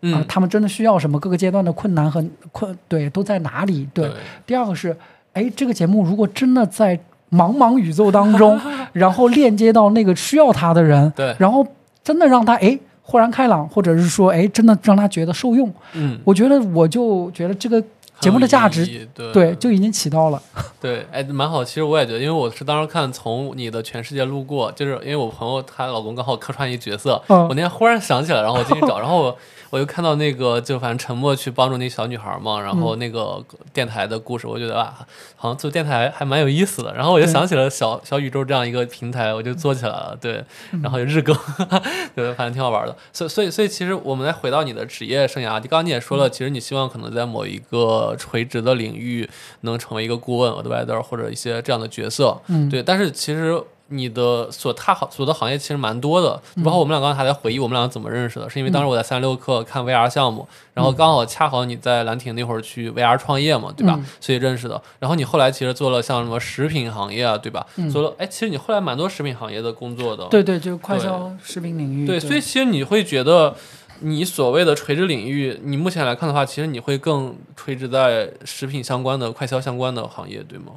[0.00, 1.20] 嗯，，他们真的需要什么？
[1.20, 3.86] 各个阶段的困难和困对都在哪里？
[3.92, 4.08] 对。
[4.08, 4.14] 对
[4.46, 4.96] 第二个是，
[5.34, 6.98] 哎，这个节目如果真的在
[7.30, 8.58] 茫茫宇宙当中，
[8.94, 11.66] 然后链接到那个需要他的人，对，然后
[12.02, 17.82] 真的让他哎豁然开朗，或者是说哎真的让他觉得受用，嗯，我觉得我就觉得这个
[18.20, 20.42] 节目的价值对对就已经起到了。
[20.80, 21.64] 对，哎，蛮好。
[21.64, 29.36] 其实我也觉得，因为我是当时看从你的全世界路过，就是因为我朋友她老公刚好客串一角色，嗯我那天忽然想起来，然后我进去找， 然后我
[29.70, 34.98] 我就看到那个就反正沉默去帮助那小女孩嘛，然后那个电台的故事，我觉得啊，
[35.36, 36.94] 好像做电台还蛮有意思的。
[36.94, 40.16] 然后我就想起了小小宇宙这样一个平台，我就做起来了。
[40.20, 40.42] 对，
[40.82, 41.36] 然后就日更，
[42.16, 42.96] 对，反正挺好玩的。
[43.12, 49.28] 所以所以所以其实我们再回到你的职业生涯，刚刚你也说了，其实你希望可能在某一个垂直的领域
[49.60, 52.40] 能成为一个顾问 advisor 或者一些这样的角色。
[52.46, 63.94] 嗯，对，但是其实你的所踏好所的行业其实蛮多的，包括我们俩刚才还在回忆我们俩怎么认识的，是因为当时我在三十六课看 VR 项目，然后刚好恰好你在兰亭那会儿去 VR 创业嘛，对吧？
[63.98, 64.80] 嗯所以认识的。
[64.98, 67.66] 然后你后来其实做了像什么食品行业啊，对吧？
[67.76, 70.24] 嗯做了，哎，其实你后来蛮多食品行业的工作的。
[70.26, 72.06] 对对，就是快消食品领域。
[72.06, 73.54] 对，所以其实你会觉得，
[74.00, 80.72] 你所谓的垂直领域，你目前来看的话，其实你会更垂直在食品相关的、快消相关的行业，对吗？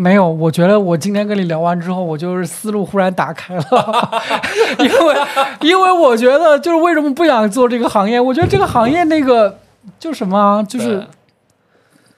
[0.00, 4.22] 没有，我觉得我今天跟你聊完之后，我就是思路忽然打开了，
[4.78, 5.16] 因为
[5.62, 8.20] 因为我觉得就是为什么不想做这个行业？
[8.20, 9.58] 我觉得这个行业那个
[9.98, 11.04] 就什么，就是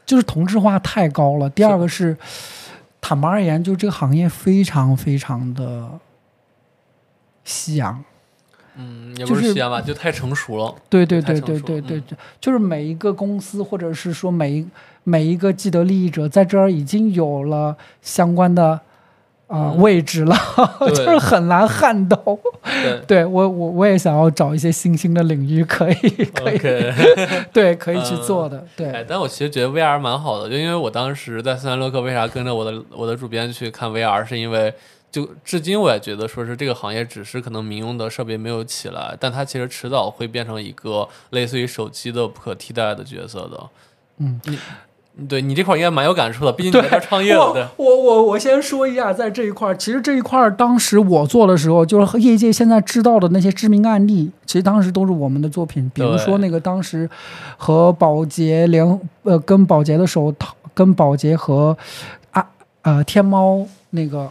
[0.05, 1.49] 就是同质化太高了。
[1.49, 2.14] 第二个是，
[3.01, 5.89] 坦白而言，就这个行业非常非常的
[7.45, 8.05] 夕阳。
[8.77, 10.75] 嗯，也不是西安吧，就太成熟了。
[10.89, 12.03] 对对对对对对，嗯
[12.41, 14.66] 就是每一个公司或者是说每一
[15.05, 18.81] 每一个既得利益者在这儿已经有了相关的
[19.49, 20.37] 啊、呃嗯位置了，
[20.81, 22.39] 对 就是很难撼动。
[22.62, 25.95] 对 对我我我也想要找一些新兴的领域可以
[26.35, 26.59] 可以。
[27.53, 28.64] 对可以去做的。
[28.77, 34.73] 对哎，但我其实觉得 VR 蛮好的，就因为我当时在斯兰洛克为啥跟着我的我的主编去看 VR，是因为
[35.11, 43.68] 就至今我也觉得说是这个行业只是可能民用的设备没有起来，但它其实迟早会变成一个类似于手机的不可替代的角色的。
[44.18, 44.58] 嗯，你
[45.28, 47.84] 对你这块儿应该蛮有感触的，毕竟你对在这儿创业了，对我。
[47.84, 55.90] 我我我先说一下，在这一块儿，其实这一块儿当时我做的时候，就是业界现在知道的那些知名案例，其实当时都是我们的作品。
[55.92, 57.11] 比如说那个当时
[57.56, 61.76] 和宝洁联呃跟宝洁的手淘，跟宝洁和
[62.30, 62.46] 啊
[62.82, 64.30] 呃天猫那个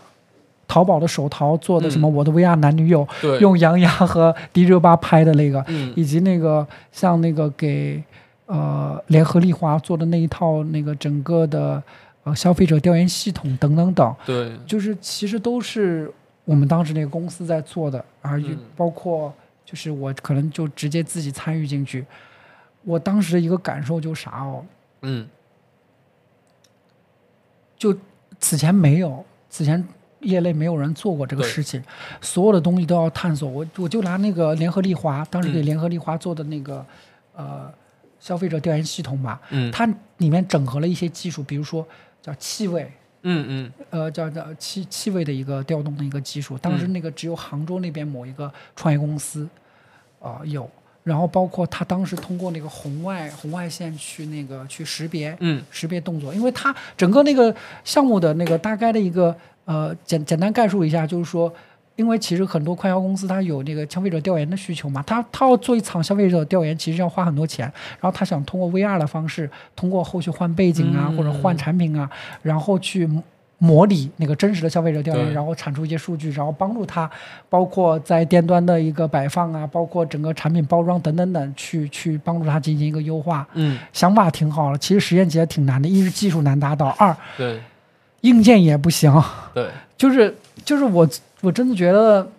[0.69, 5.91] 淘宝的手淘做的什么嗯我的 VR 男女友，对，用杨洋和迪热巴拍的那个，嗯。
[5.97, 8.01] 以及那个像那个给
[8.45, 11.81] 呃联合利华做的那一套那个整个的
[12.23, 14.51] 呃消费者调研系统等等等，对。
[14.65, 16.09] 就是其实都是
[16.45, 18.57] 我们当时那个公司在做的，而嗯。
[18.77, 19.33] 包括
[19.65, 22.05] 就是我可能就直接自己参与进去。
[22.83, 24.63] 我当时的一个感受就啥哦，
[25.01, 25.27] 嗯。
[27.77, 27.95] 就
[28.39, 29.83] 此前没有，此前
[30.21, 31.81] 业内没有人做过这个事情，
[32.21, 33.49] 所有的东西都要探索。
[33.49, 35.65] 我我就拿那个联合利华，当时给嗯。
[35.65, 36.85] 联合利华做的那个、
[37.35, 37.71] 呃
[38.19, 39.71] 消费者调研系统吧，嗯。
[39.71, 41.87] 它里面整合了一些技术，比如说
[42.21, 42.91] 叫气味，
[43.21, 43.71] 嗯嗯。
[43.91, 46.57] 呃，叫叫气气味的一个调动的一个技术。
[46.57, 46.91] 当时嗯。
[46.91, 49.47] 那个只有杭州那边某一个创业公司
[50.21, 50.69] 啊、有，
[51.03, 55.63] 然后包括他当时通过那个红外红外线去那个去识别嗯。
[55.71, 57.55] 识别动作，因为它整个那个
[57.85, 59.33] 项目的那个大概的一个
[59.69, 61.53] 呃简简单概述一下，就是说，
[61.95, 67.65] 因为其实很多快销公司它有那个消费者调研的需求嘛，它它要做一场消费者调研，其实要花很多钱，
[68.01, 72.09] 然后他想通过 VR 的方式，通过后续换背景啊、嗯或者换产品啊，
[72.41, 73.07] 然后去。
[73.61, 77.11] 模拟那个真实的消费者调研，然后产出一些数据，然后帮助他，
[77.49, 83.45] 包括在店端的一个摆放啊，包括整个产品包装等等等，去去帮助他进行一个优化。
[83.55, 85.89] 嗯，想法挺好了，其实实验起来挺难的。
[85.89, 87.59] 一是技术难达到，二对
[88.21, 89.11] 硬件也不行。
[89.53, 91.07] 对，就是就是我
[91.41, 92.29] 我真的觉得，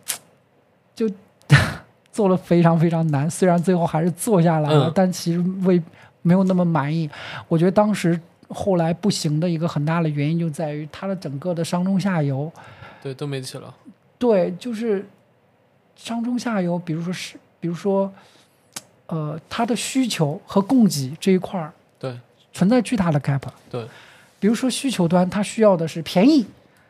[0.94, 1.10] 就
[2.12, 3.30] 做了非常非常难。
[3.30, 5.80] 虽然最后还是做下来了，嗯但其实未
[6.22, 7.08] 没有那么满意。
[7.48, 12.52] 我觉得当时后来不行的一个很大的原因就在于它的整个的上中下游，
[13.02, 13.72] 对都没起了。
[14.18, 15.06] 对，就是
[15.96, 18.12] 上中下游，比如说是，比如说，
[19.06, 22.18] 呃，它的需求和供给这一块儿对
[22.52, 23.40] 存在巨大的 gap。
[23.70, 23.86] 对，
[24.40, 26.44] 比如说需求端，它需要的是便宜、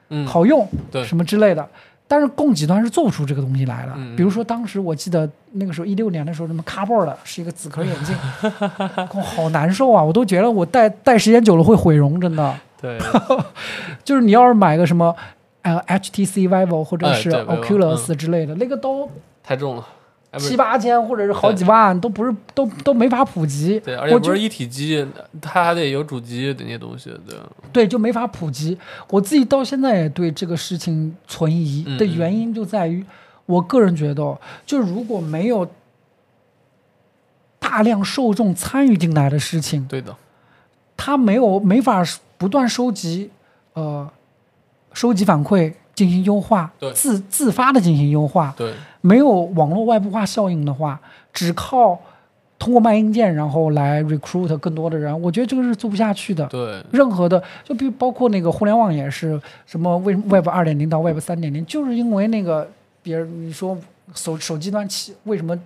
[0.09, 1.69] 嗯，好用，对什么之类的。
[2.09, 3.93] 但是供给端是做不出这个东西来的。
[3.97, 8.17] 嗯比如说当时我记得那个时候一六年的时候，什么 Cardboard 是一个紫壳眼镜，
[9.15, 10.03] 我好难受啊！
[10.03, 12.53] 我都觉得我戴戴时间久了会毁容，真的。
[12.81, 12.99] 对
[14.03, 15.15] 就是你要是买个什么
[15.63, 19.09] 呃 HTC Vivo 或者是哎对，Vivo，Oculus 之类的，那个都
[19.45, 19.87] 太重了，
[20.39, 23.81] 七八千或者是好几万，都不是都都没法普及。
[23.81, 25.05] 对，而且不是一体机，
[25.41, 27.37] 它还得有主机的那些东西，对，
[27.73, 28.79] 对，就没法普及。
[29.09, 33.05] 我自己到现在也对这个事情存疑的原因就在于，
[33.47, 35.69] 我个人觉得，就如果没有
[37.59, 40.17] 大量受众参与进来的事情，对的，
[40.97, 42.05] 它没有没法
[42.39, 43.31] 不断收集，
[43.73, 44.09] 呃，
[44.93, 48.73] 收集反馈进行优化对，自自发的进行优化，对。
[49.03, 50.99] 没有网络外部化效应的话，
[51.31, 51.99] 只靠
[52.59, 56.47] 通过卖硬件然后来 recruit 更多的人，我觉得这个是做不下去的。
[56.47, 56.83] 对。
[56.91, 62.67] 任何的，就比如包括那个互联网也是，什么为 Web 二点零到 Web 三点零，就是因为那个
[63.03, 63.77] 别人你说
[64.15, 65.59] 手手机端起为什么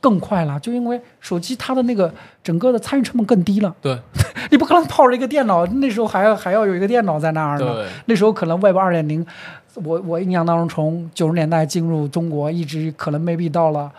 [0.00, 0.58] 更快了？
[0.60, 2.12] 就因为手机它的那个
[2.42, 3.98] 整个的参与成本更低了，对。
[4.50, 7.74] 你不可能泡着一个电脑，那时候还要还要有一个电脑在那儿呢。
[7.76, 7.86] 对。
[8.06, 9.24] 那时候可能 Web 二点零，
[9.74, 13.90] 我我印象当中从九十年代进入中国，一直可能 maybe 到了。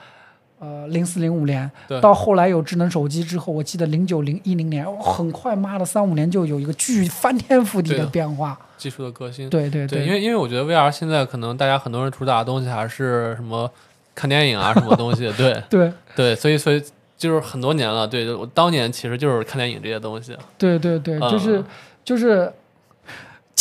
[0.64, 1.68] 呃，零四零五年
[2.00, 8.56] 到后来有智能手机之后，我记得零九零一零年，哦很快，妈的三五年就有一个巨翻天覆地的变化。
[8.78, 13.68] 技术的革新，对对对，因为因为我觉得 VR 现在可能大家很多人主打的东西还是什么
[14.14, 16.80] 看电影啊什么东西，对 对对，所以所以
[17.18, 21.64] 就是很多年了，对我当年其实就是看电影这些东西，对对对，嗯就是
[22.06, 22.54] 就是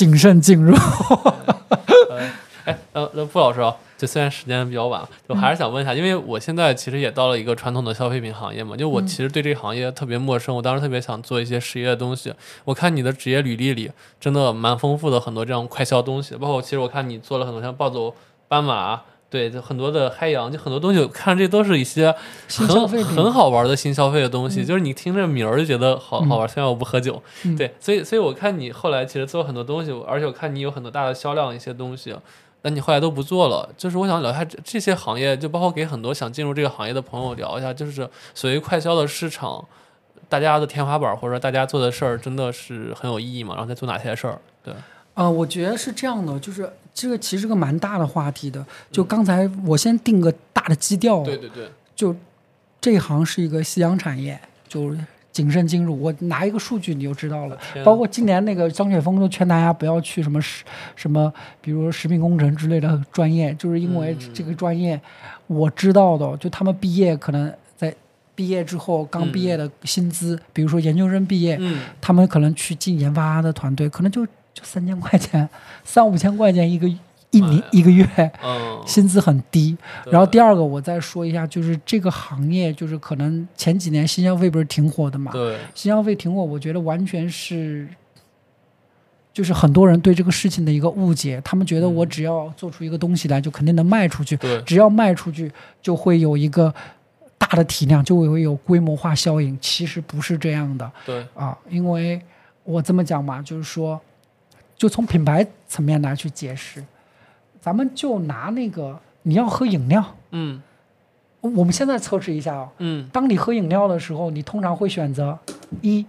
[0.01, 0.74] 谨慎进入。
[2.64, 12.32] 哎，呃，那傅老师啊，就虽然时间比较晚，就还是想问一下，因为我现在其实也到了一个传统的消费品行业嘛，就我嗯其实对这个行业特别陌生，我当时特别想做一些实业的东西。
[12.64, 18.14] 我看你的职业履历里真的蛮丰富的，很多这样快消东西，包括其实我看你做了很多像暴走、
[18.48, 19.03] 斑马。
[19.30, 22.12] 对，就很多的嗨羊，就很多东西，我看这都是一些
[22.48, 26.48] 很很好玩的新消费的东西，嗯就是你听这名儿就觉得好好玩。
[26.48, 32.12] 虽然我不喝酒，嗯对，所以所以我看你后来其实做很多东西，而且我看你有很多大的销量一些东西，
[32.62, 33.68] 那你后来都不做了。
[33.76, 39.64] 就是我想聊一下这这些行业，就包括给很多想进入这个行业的朋友聊一下，就是所谓快销的市场，
[40.28, 43.54] 大家的天花板或者说大家做的事儿真的是很有意义嘛？
[43.54, 44.40] 然后在做哪些事儿？
[44.64, 44.74] 对，
[45.14, 48.64] 呃，我觉得是这样的，就是这个其实个蛮大的话题的。
[48.91, 52.14] 就刚才我先定个大的基调，对对对，就
[52.80, 54.99] 这一行是一个夕阳产业，就是
[55.32, 56.01] 谨慎进入。
[56.01, 57.57] 我拿一个数据你就知道了。
[57.72, 60.64] 天包括今年那个张雪峰都劝大家不要去什么食
[60.97, 65.01] 什么，比如说食品工程之类的专业，就是因为嗯这个专业
[65.47, 67.95] 我知道的，就他们毕业可能在
[68.34, 74.26] 毕业之后刚毕业的薪资，比如说研究生毕业，嗯，他们可能去进研发的团队，可能就
[74.61, 75.48] 就三千块钱，
[75.84, 76.86] 三五千块钱一个
[77.30, 78.04] 一年一个月，
[78.42, 79.76] 嗯， 薪资很低。
[80.11, 85.32] 然后第二个，我再说一下，就是这个行业，就是可能前几年新消费不是挺火的嘛？
[85.32, 87.88] 对，新消费挺火，我觉得完全是，
[89.32, 95.50] 就是很多人对这个事情的一个误解，他们觉得我只要做出一个东西来，就肯定能卖出去，对，只要卖出去
[95.80, 96.74] 就会有一个
[97.38, 99.56] 大的体量，就会有规模化效应。
[99.61, 102.20] 其实不是这样的对，啊，因为
[102.64, 104.00] 我这么讲嘛，就是说，
[104.80, 106.82] 就从品牌层面来去解释，
[107.60, 110.62] 咱们就拿那个你要喝饮料，嗯
[111.42, 112.70] 我们现在测试一下哦。
[112.78, 115.38] 嗯，当你喝饮料的时候，你通常会选择
[115.82, 116.06] 一，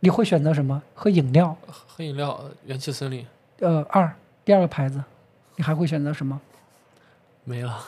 [0.00, 0.82] 你会选择什么？
[0.94, 1.56] 喝饮料。
[1.66, 3.26] 喝饮料，元气森林
[3.60, 4.14] 呃，二，
[4.44, 5.02] 第二个牌子，
[5.56, 6.38] 你还会选择什么？
[7.44, 7.82] 没了。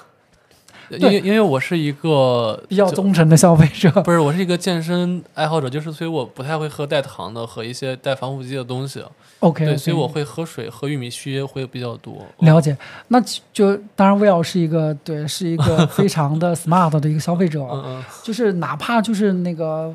[0.99, 3.91] 因为因为我是一个 比较忠诚的消费者。
[4.03, 9.03] 不是，我是一个健身爱好者，就是所以我不太会喝带糖的和一些带防腐剂的东西。
[9.41, 12.27] OK，, 对，所以我会喝水、喝玉米须会比较多。
[12.41, 12.77] 了解。
[13.09, 13.21] 那
[13.53, 19.95] 就当然，Will 是一个对，是一个 非常的 smart 的一个消费者，嗯嗯， 就是哪怕就是那个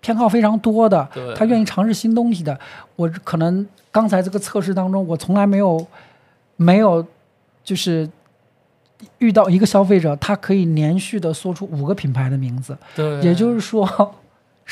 [0.00, 2.58] 偏好非常多的，他愿意尝试新东西的。
[2.96, 5.86] 我可能刚才这个测试当中，我从来没有
[6.56, 7.06] 没有
[7.62, 8.08] 就是
[9.18, 14.14] 遇到一个消费者，他可以连续的说出五个品牌的名字，对，也就是说。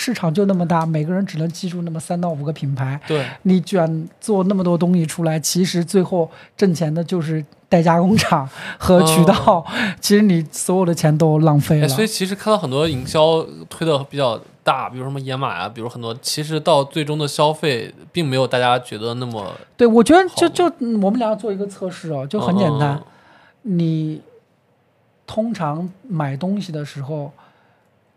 [0.01, 3.01] 市场就那么大，每个人只能记住那么三到五个品牌。
[3.09, 8.49] 对你卷做那么多东西出来，其实最后挣钱的就是代加工厂
[8.79, 9.67] 和渠道。
[10.01, 11.89] 其实你所有的钱都浪费了。
[11.89, 22.95] 所以其实看到很多营销推的比较大，比如什么野马啊，比如很多，其实到最终的消费，并没有大家觉得那么对，我觉得就就嗯我们俩做一个测试哦，就很简单。
[22.95, 23.03] 嗯
[23.71, 24.23] 你
[25.27, 27.33] 通常买东西的时候，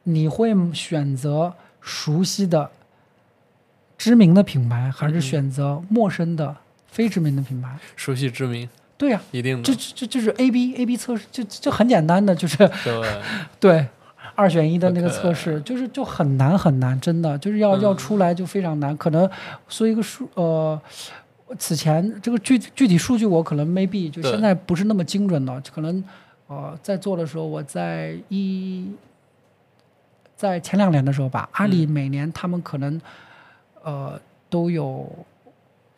[0.03, 2.71] 你会选择熟悉的、
[3.97, 5.21] 知名的品牌，还是嗯。
[5.21, 6.55] 选择陌生的、
[6.87, 7.77] 非知名的品牌？
[7.97, 9.63] 熟悉知名，对呀、一定的。
[9.63, 13.19] 这，这这就是 A B A B 测试，就就很简单的，就是对，
[13.59, 13.87] 对
[14.35, 17.81] 二选一的那个测试，就是就很难很难，真的就是要、嗯。
[17.81, 18.95] 要出来就非常难。
[18.95, 19.29] 可能
[19.67, 20.81] 说一个数呃，
[21.57, 26.03] 此前这个具具体数据我可能 maybe 就现在不是那么精准的，可能
[26.47, 28.89] 呃在做的时候，我在一
[30.35, 32.99] 在前两年的时候吧，阿里每年他们可能
[33.83, 35.07] 呃都有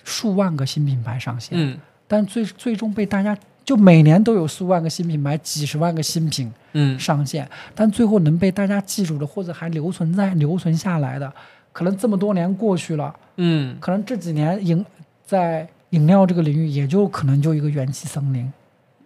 [0.03, 1.79] 数万个新品牌上线，嗯。
[2.05, 11.33] 但最最终被大家就每年都有数万个新品牌、几十万个新品嗯，上线，但最后能被大家记住的，或者还留存在留存下来的，
[11.71, 14.85] 可能这么多年过去了，嗯，可能这几年饮
[15.25, 18.51] 在饮料这个领域，也就可能就一个元气森林，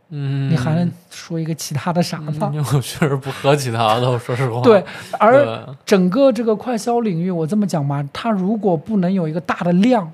[0.10, 2.52] 嗯，你还能说一个其他的啥嗯吗？
[2.54, 4.62] 因为我确实不喝其他的，我说实话。
[4.62, 4.84] 对，
[5.20, 10.12] 而整个这个快消领域，我这么讲嘛，它如果不能有一个大的量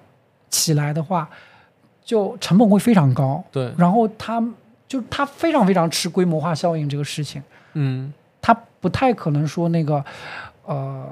[0.49, 1.29] 起来的话，
[2.03, 3.43] 就成本会非常高。
[3.51, 4.43] 对，然后它
[4.87, 7.41] 就它非常非常吃规模化效应这个事情，
[7.73, 10.03] 嗯它不太可能说那个
[10.65, 11.07] 呃，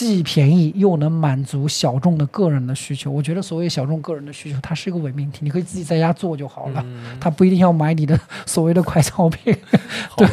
[0.00, 3.10] 既便宜又能满足小众的个人的需求。
[3.10, 9.54] 我觉得所谓小众个人的需求，它是一个伪命题，你可以自己在家做就好了，嗯，它不一定要买你的所谓的快消品。
[10.16, 10.26] 对，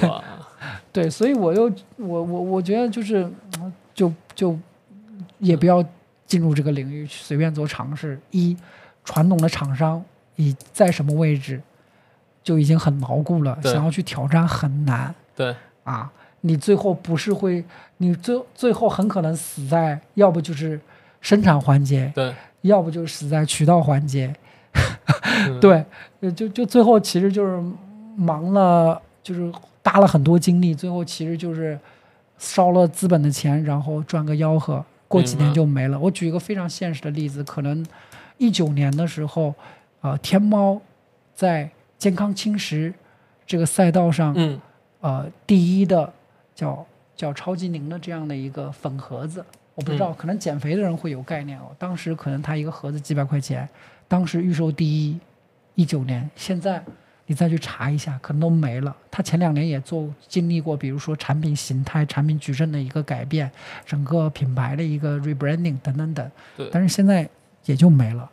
[0.94, 4.58] 对，所以我又我我我觉得就是嗯就就
[5.40, 5.84] 也不要
[6.26, 8.18] 进入这个领域去随便做尝试。
[8.32, 8.56] 一，
[9.04, 10.02] 传统的厂商
[10.38, 11.62] 已在什么位置
[12.42, 15.54] 就已经很牢固了，想要去挑战很难对，
[15.84, 16.10] 啊。
[16.42, 17.64] 你最后不是会，
[17.98, 20.80] 你最最后很可能死在，要不就是
[21.22, 24.34] 生产环节，对，要不就死在渠道环节。
[25.48, 25.84] 嗯 对，
[26.20, 27.62] 呃就就最后其实就是
[28.16, 31.80] 忙了，就是搭了很多精力，最后其实就是
[32.38, 35.98] 烧了资本的钱，然后赚个吆喝，过几年就没了。
[36.00, 37.86] 我举一个非常现实的例子，可能
[38.38, 39.56] 一九年的时候，
[40.02, 40.80] 呃，天猫
[41.34, 42.94] 在健康轻食
[43.46, 44.60] 这个赛道上，嗯
[45.00, 46.12] 呃，第一的
[46.58, 46.84] 叫
[47.16, 49.46] 叫超级宁的这样的一个粉盒子，
[49.76, 51.66] 我不知道，可能减肥的人会有概念哦。
[51.78, 53.70] 当时可能它一个盒子几百块钱，
[54.08, 55.20] 当时预售第一，
[55.76, 56.84] 一九年，现在
[57.28, 58.96] 你再去查一下，可能都没了。
[59.12, 63.52] 它前两年也做经历过，比如说产品形态、产品矩阵的一个改变，
[63.86, 67.30] 整个品牌的一个 rebranding 等等等对，但是现在
[67.66, 68.28] 也就没了。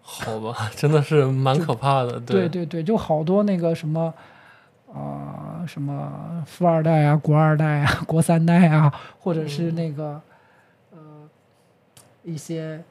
[0.00, 2.18] 好吧，真的是蛮可怕的。
[2.20, 4.14] 对对对，就好多那个什么，
[4.96, 10.20] 啊、什么富二代啊、国二代啊、国三代啊， 或者是那个、
[10.92, 10.98] 呃
[12.24, 12.82] 一些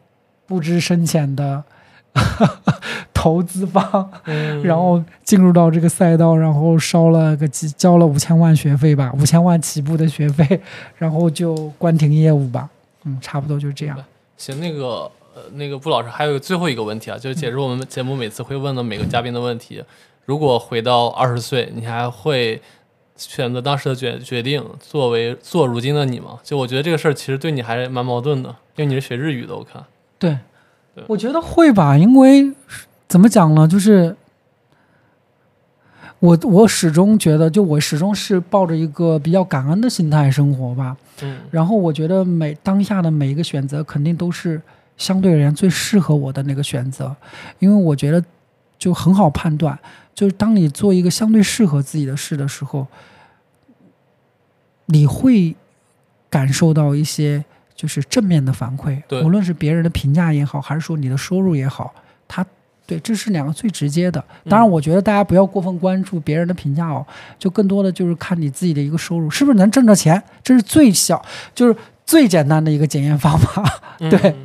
[0.46, 1.64] 不知深浅的
[3.14, 10.62] 投资方，嗯 然后进入到这个赛道，然后烧了个几交了五千万学费吧，五千万起步的学费，
[10.98, 12.70] 然后就关停业务吧。
[13.04, 13.98] 嗯，差不多就这样。
[14.38, 19.84] 行，那个呃，那个布老师还有最后一个问题啊，就是解释我们节目每次会问的每个嘉宾的问题。
[20.26, 22.62] 如果回到二十岁，你还会
[23.16, 26.40] 选择当时的决决定作为做如今的你吗？
[26.44, 29.84] 就我觉得这个事儿其实对你还是蛮矛盾的，因为你是学日语的，我看。
[30.18, 30.38] 对
[30.94, 32.52] 对，我觉得会吧，因为
[33.08, 34.16] 怎么讲呢，就是
[36.20, 40.98] 我我始终觉得，就我始终是抱着一个比较感恩的心态生活吧。
[41.22, 44.62] 嗯然后我觉得每当下的每一个选择，肯定都是
[44.98, 47.16] 相对而言最适合我的那个选择，
[47.60, 48.22] 因为我觉得
[48.78, 49.78] 就很好判断，
[50.16, 52.88] 就是当你做一个相对适合自己的事的时候，
[54.86, 55.54] 你会
[56.30, 57.44] 感受到一些
[57.76, 61.94] 就是正面的反馈，无论是别人的评价也好，还是说你的收入也好，
[62.28, 62.46] 它
[62.88, 64.24] 对，这是两个最直接的。
[64.48, 67.06] 当然，嗯我觉得大家不要过分关注别人的评价哦，
[67.38, 73.64] 就更多的就是看你自己的一个收入是不是能挣着钱，这是最小，就是最简单的一个检验方法。
[73.98, 74.20] 对。
[74.24, 74.36] 嗯。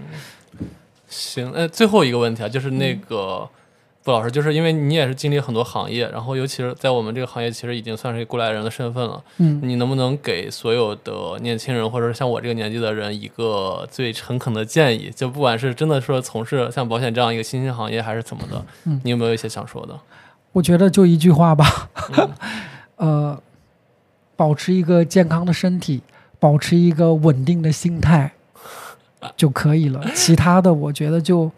[1.09, 3.49] 行，呃，最后一个问题啊，就是那个
[4.03, 9.23] 布老师，就是因为你也是经历很多行业，然后尤其是在我们这个行业，其实已经算是过来人的身份了。
[9.37, 15.11] 嗯，你能不能给所有的年轻人，或者是像我这个年纪的人，一个最诚恳的建议？
[15.15, 19.99] 就不管是真的说从事像保险这样一个新兴行业，还是怎么的，嗯你有没有一些想说的？
[20.53, 22.31] 我觉得就一句话吧，嗯
[22.97, 23.43] 呃，
[24.35, 26.01] 保持一个健康的身体，
[26.39, 28.33] 保持一个稳定的心态
[29.37, 30.05] 就可以了。
[30.15, 31.51] 其他的，我觉得就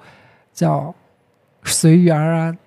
[0.52, 0.94] 叫
[1.64, 2.58] 随遇而安，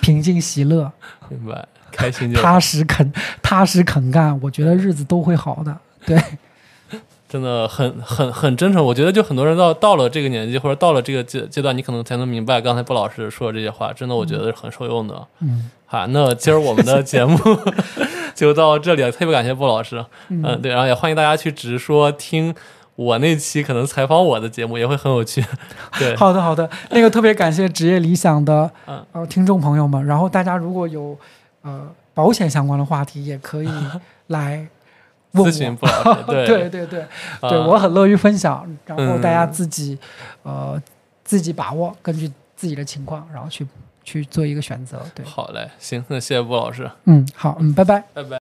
[0.00, 0.90] 平静喜乐，
[1.28, 5.76] 明白，开心就好踏实肯踏实肯干，我觉得日子都会好的。
[6.06, 6.22] 对，
[7.28, 8.84] 真的很很很真诚。
[8.84, 15.26] 我觉得就很多人到到了这个年纪，或者到了这个阶阶段，你可能才能明白刚才布老师说的这些话，真的我觉得是很受用的。
[15.40, 17.38] 嗯好，那今儿我们的节目
[18.34, 20.04] 就到这里了，特别感谢布老师。
[20.28, 22.52] 嗯，嗯，对，然后也欢迎大家去直说听
[22.96, 25.44] 我那期可能采访我的节目，也会很有趣。
[25.98, 29.04] 对，好的好的，那个特别感谢职业理想的嗯。
[29.12, 31.16] 呃听众朋友们，然后大家如果有
[31.62, 33.68] 呃保险相关的话题，也可以
[34.28, 34.66] 来
[35.32, 35.76] 问咨询
[36.26, 36.46] 对。
[36.46, 37.00] 对对对。
[37.40, 39.98] 啊对，我很乐于分享，然后大家嗯自己、
[40.42, 40.80] 呃
[41.24, 43.66] 自己把握，根据自己的情况，然后去
[44.04, 45.00] 去做一个选择。
[45.14, 48.04] 对，好嘞，行，那谢谢布老师，嗯，好，嗯，拜拜。
[48.12, 48.28] 拜拜。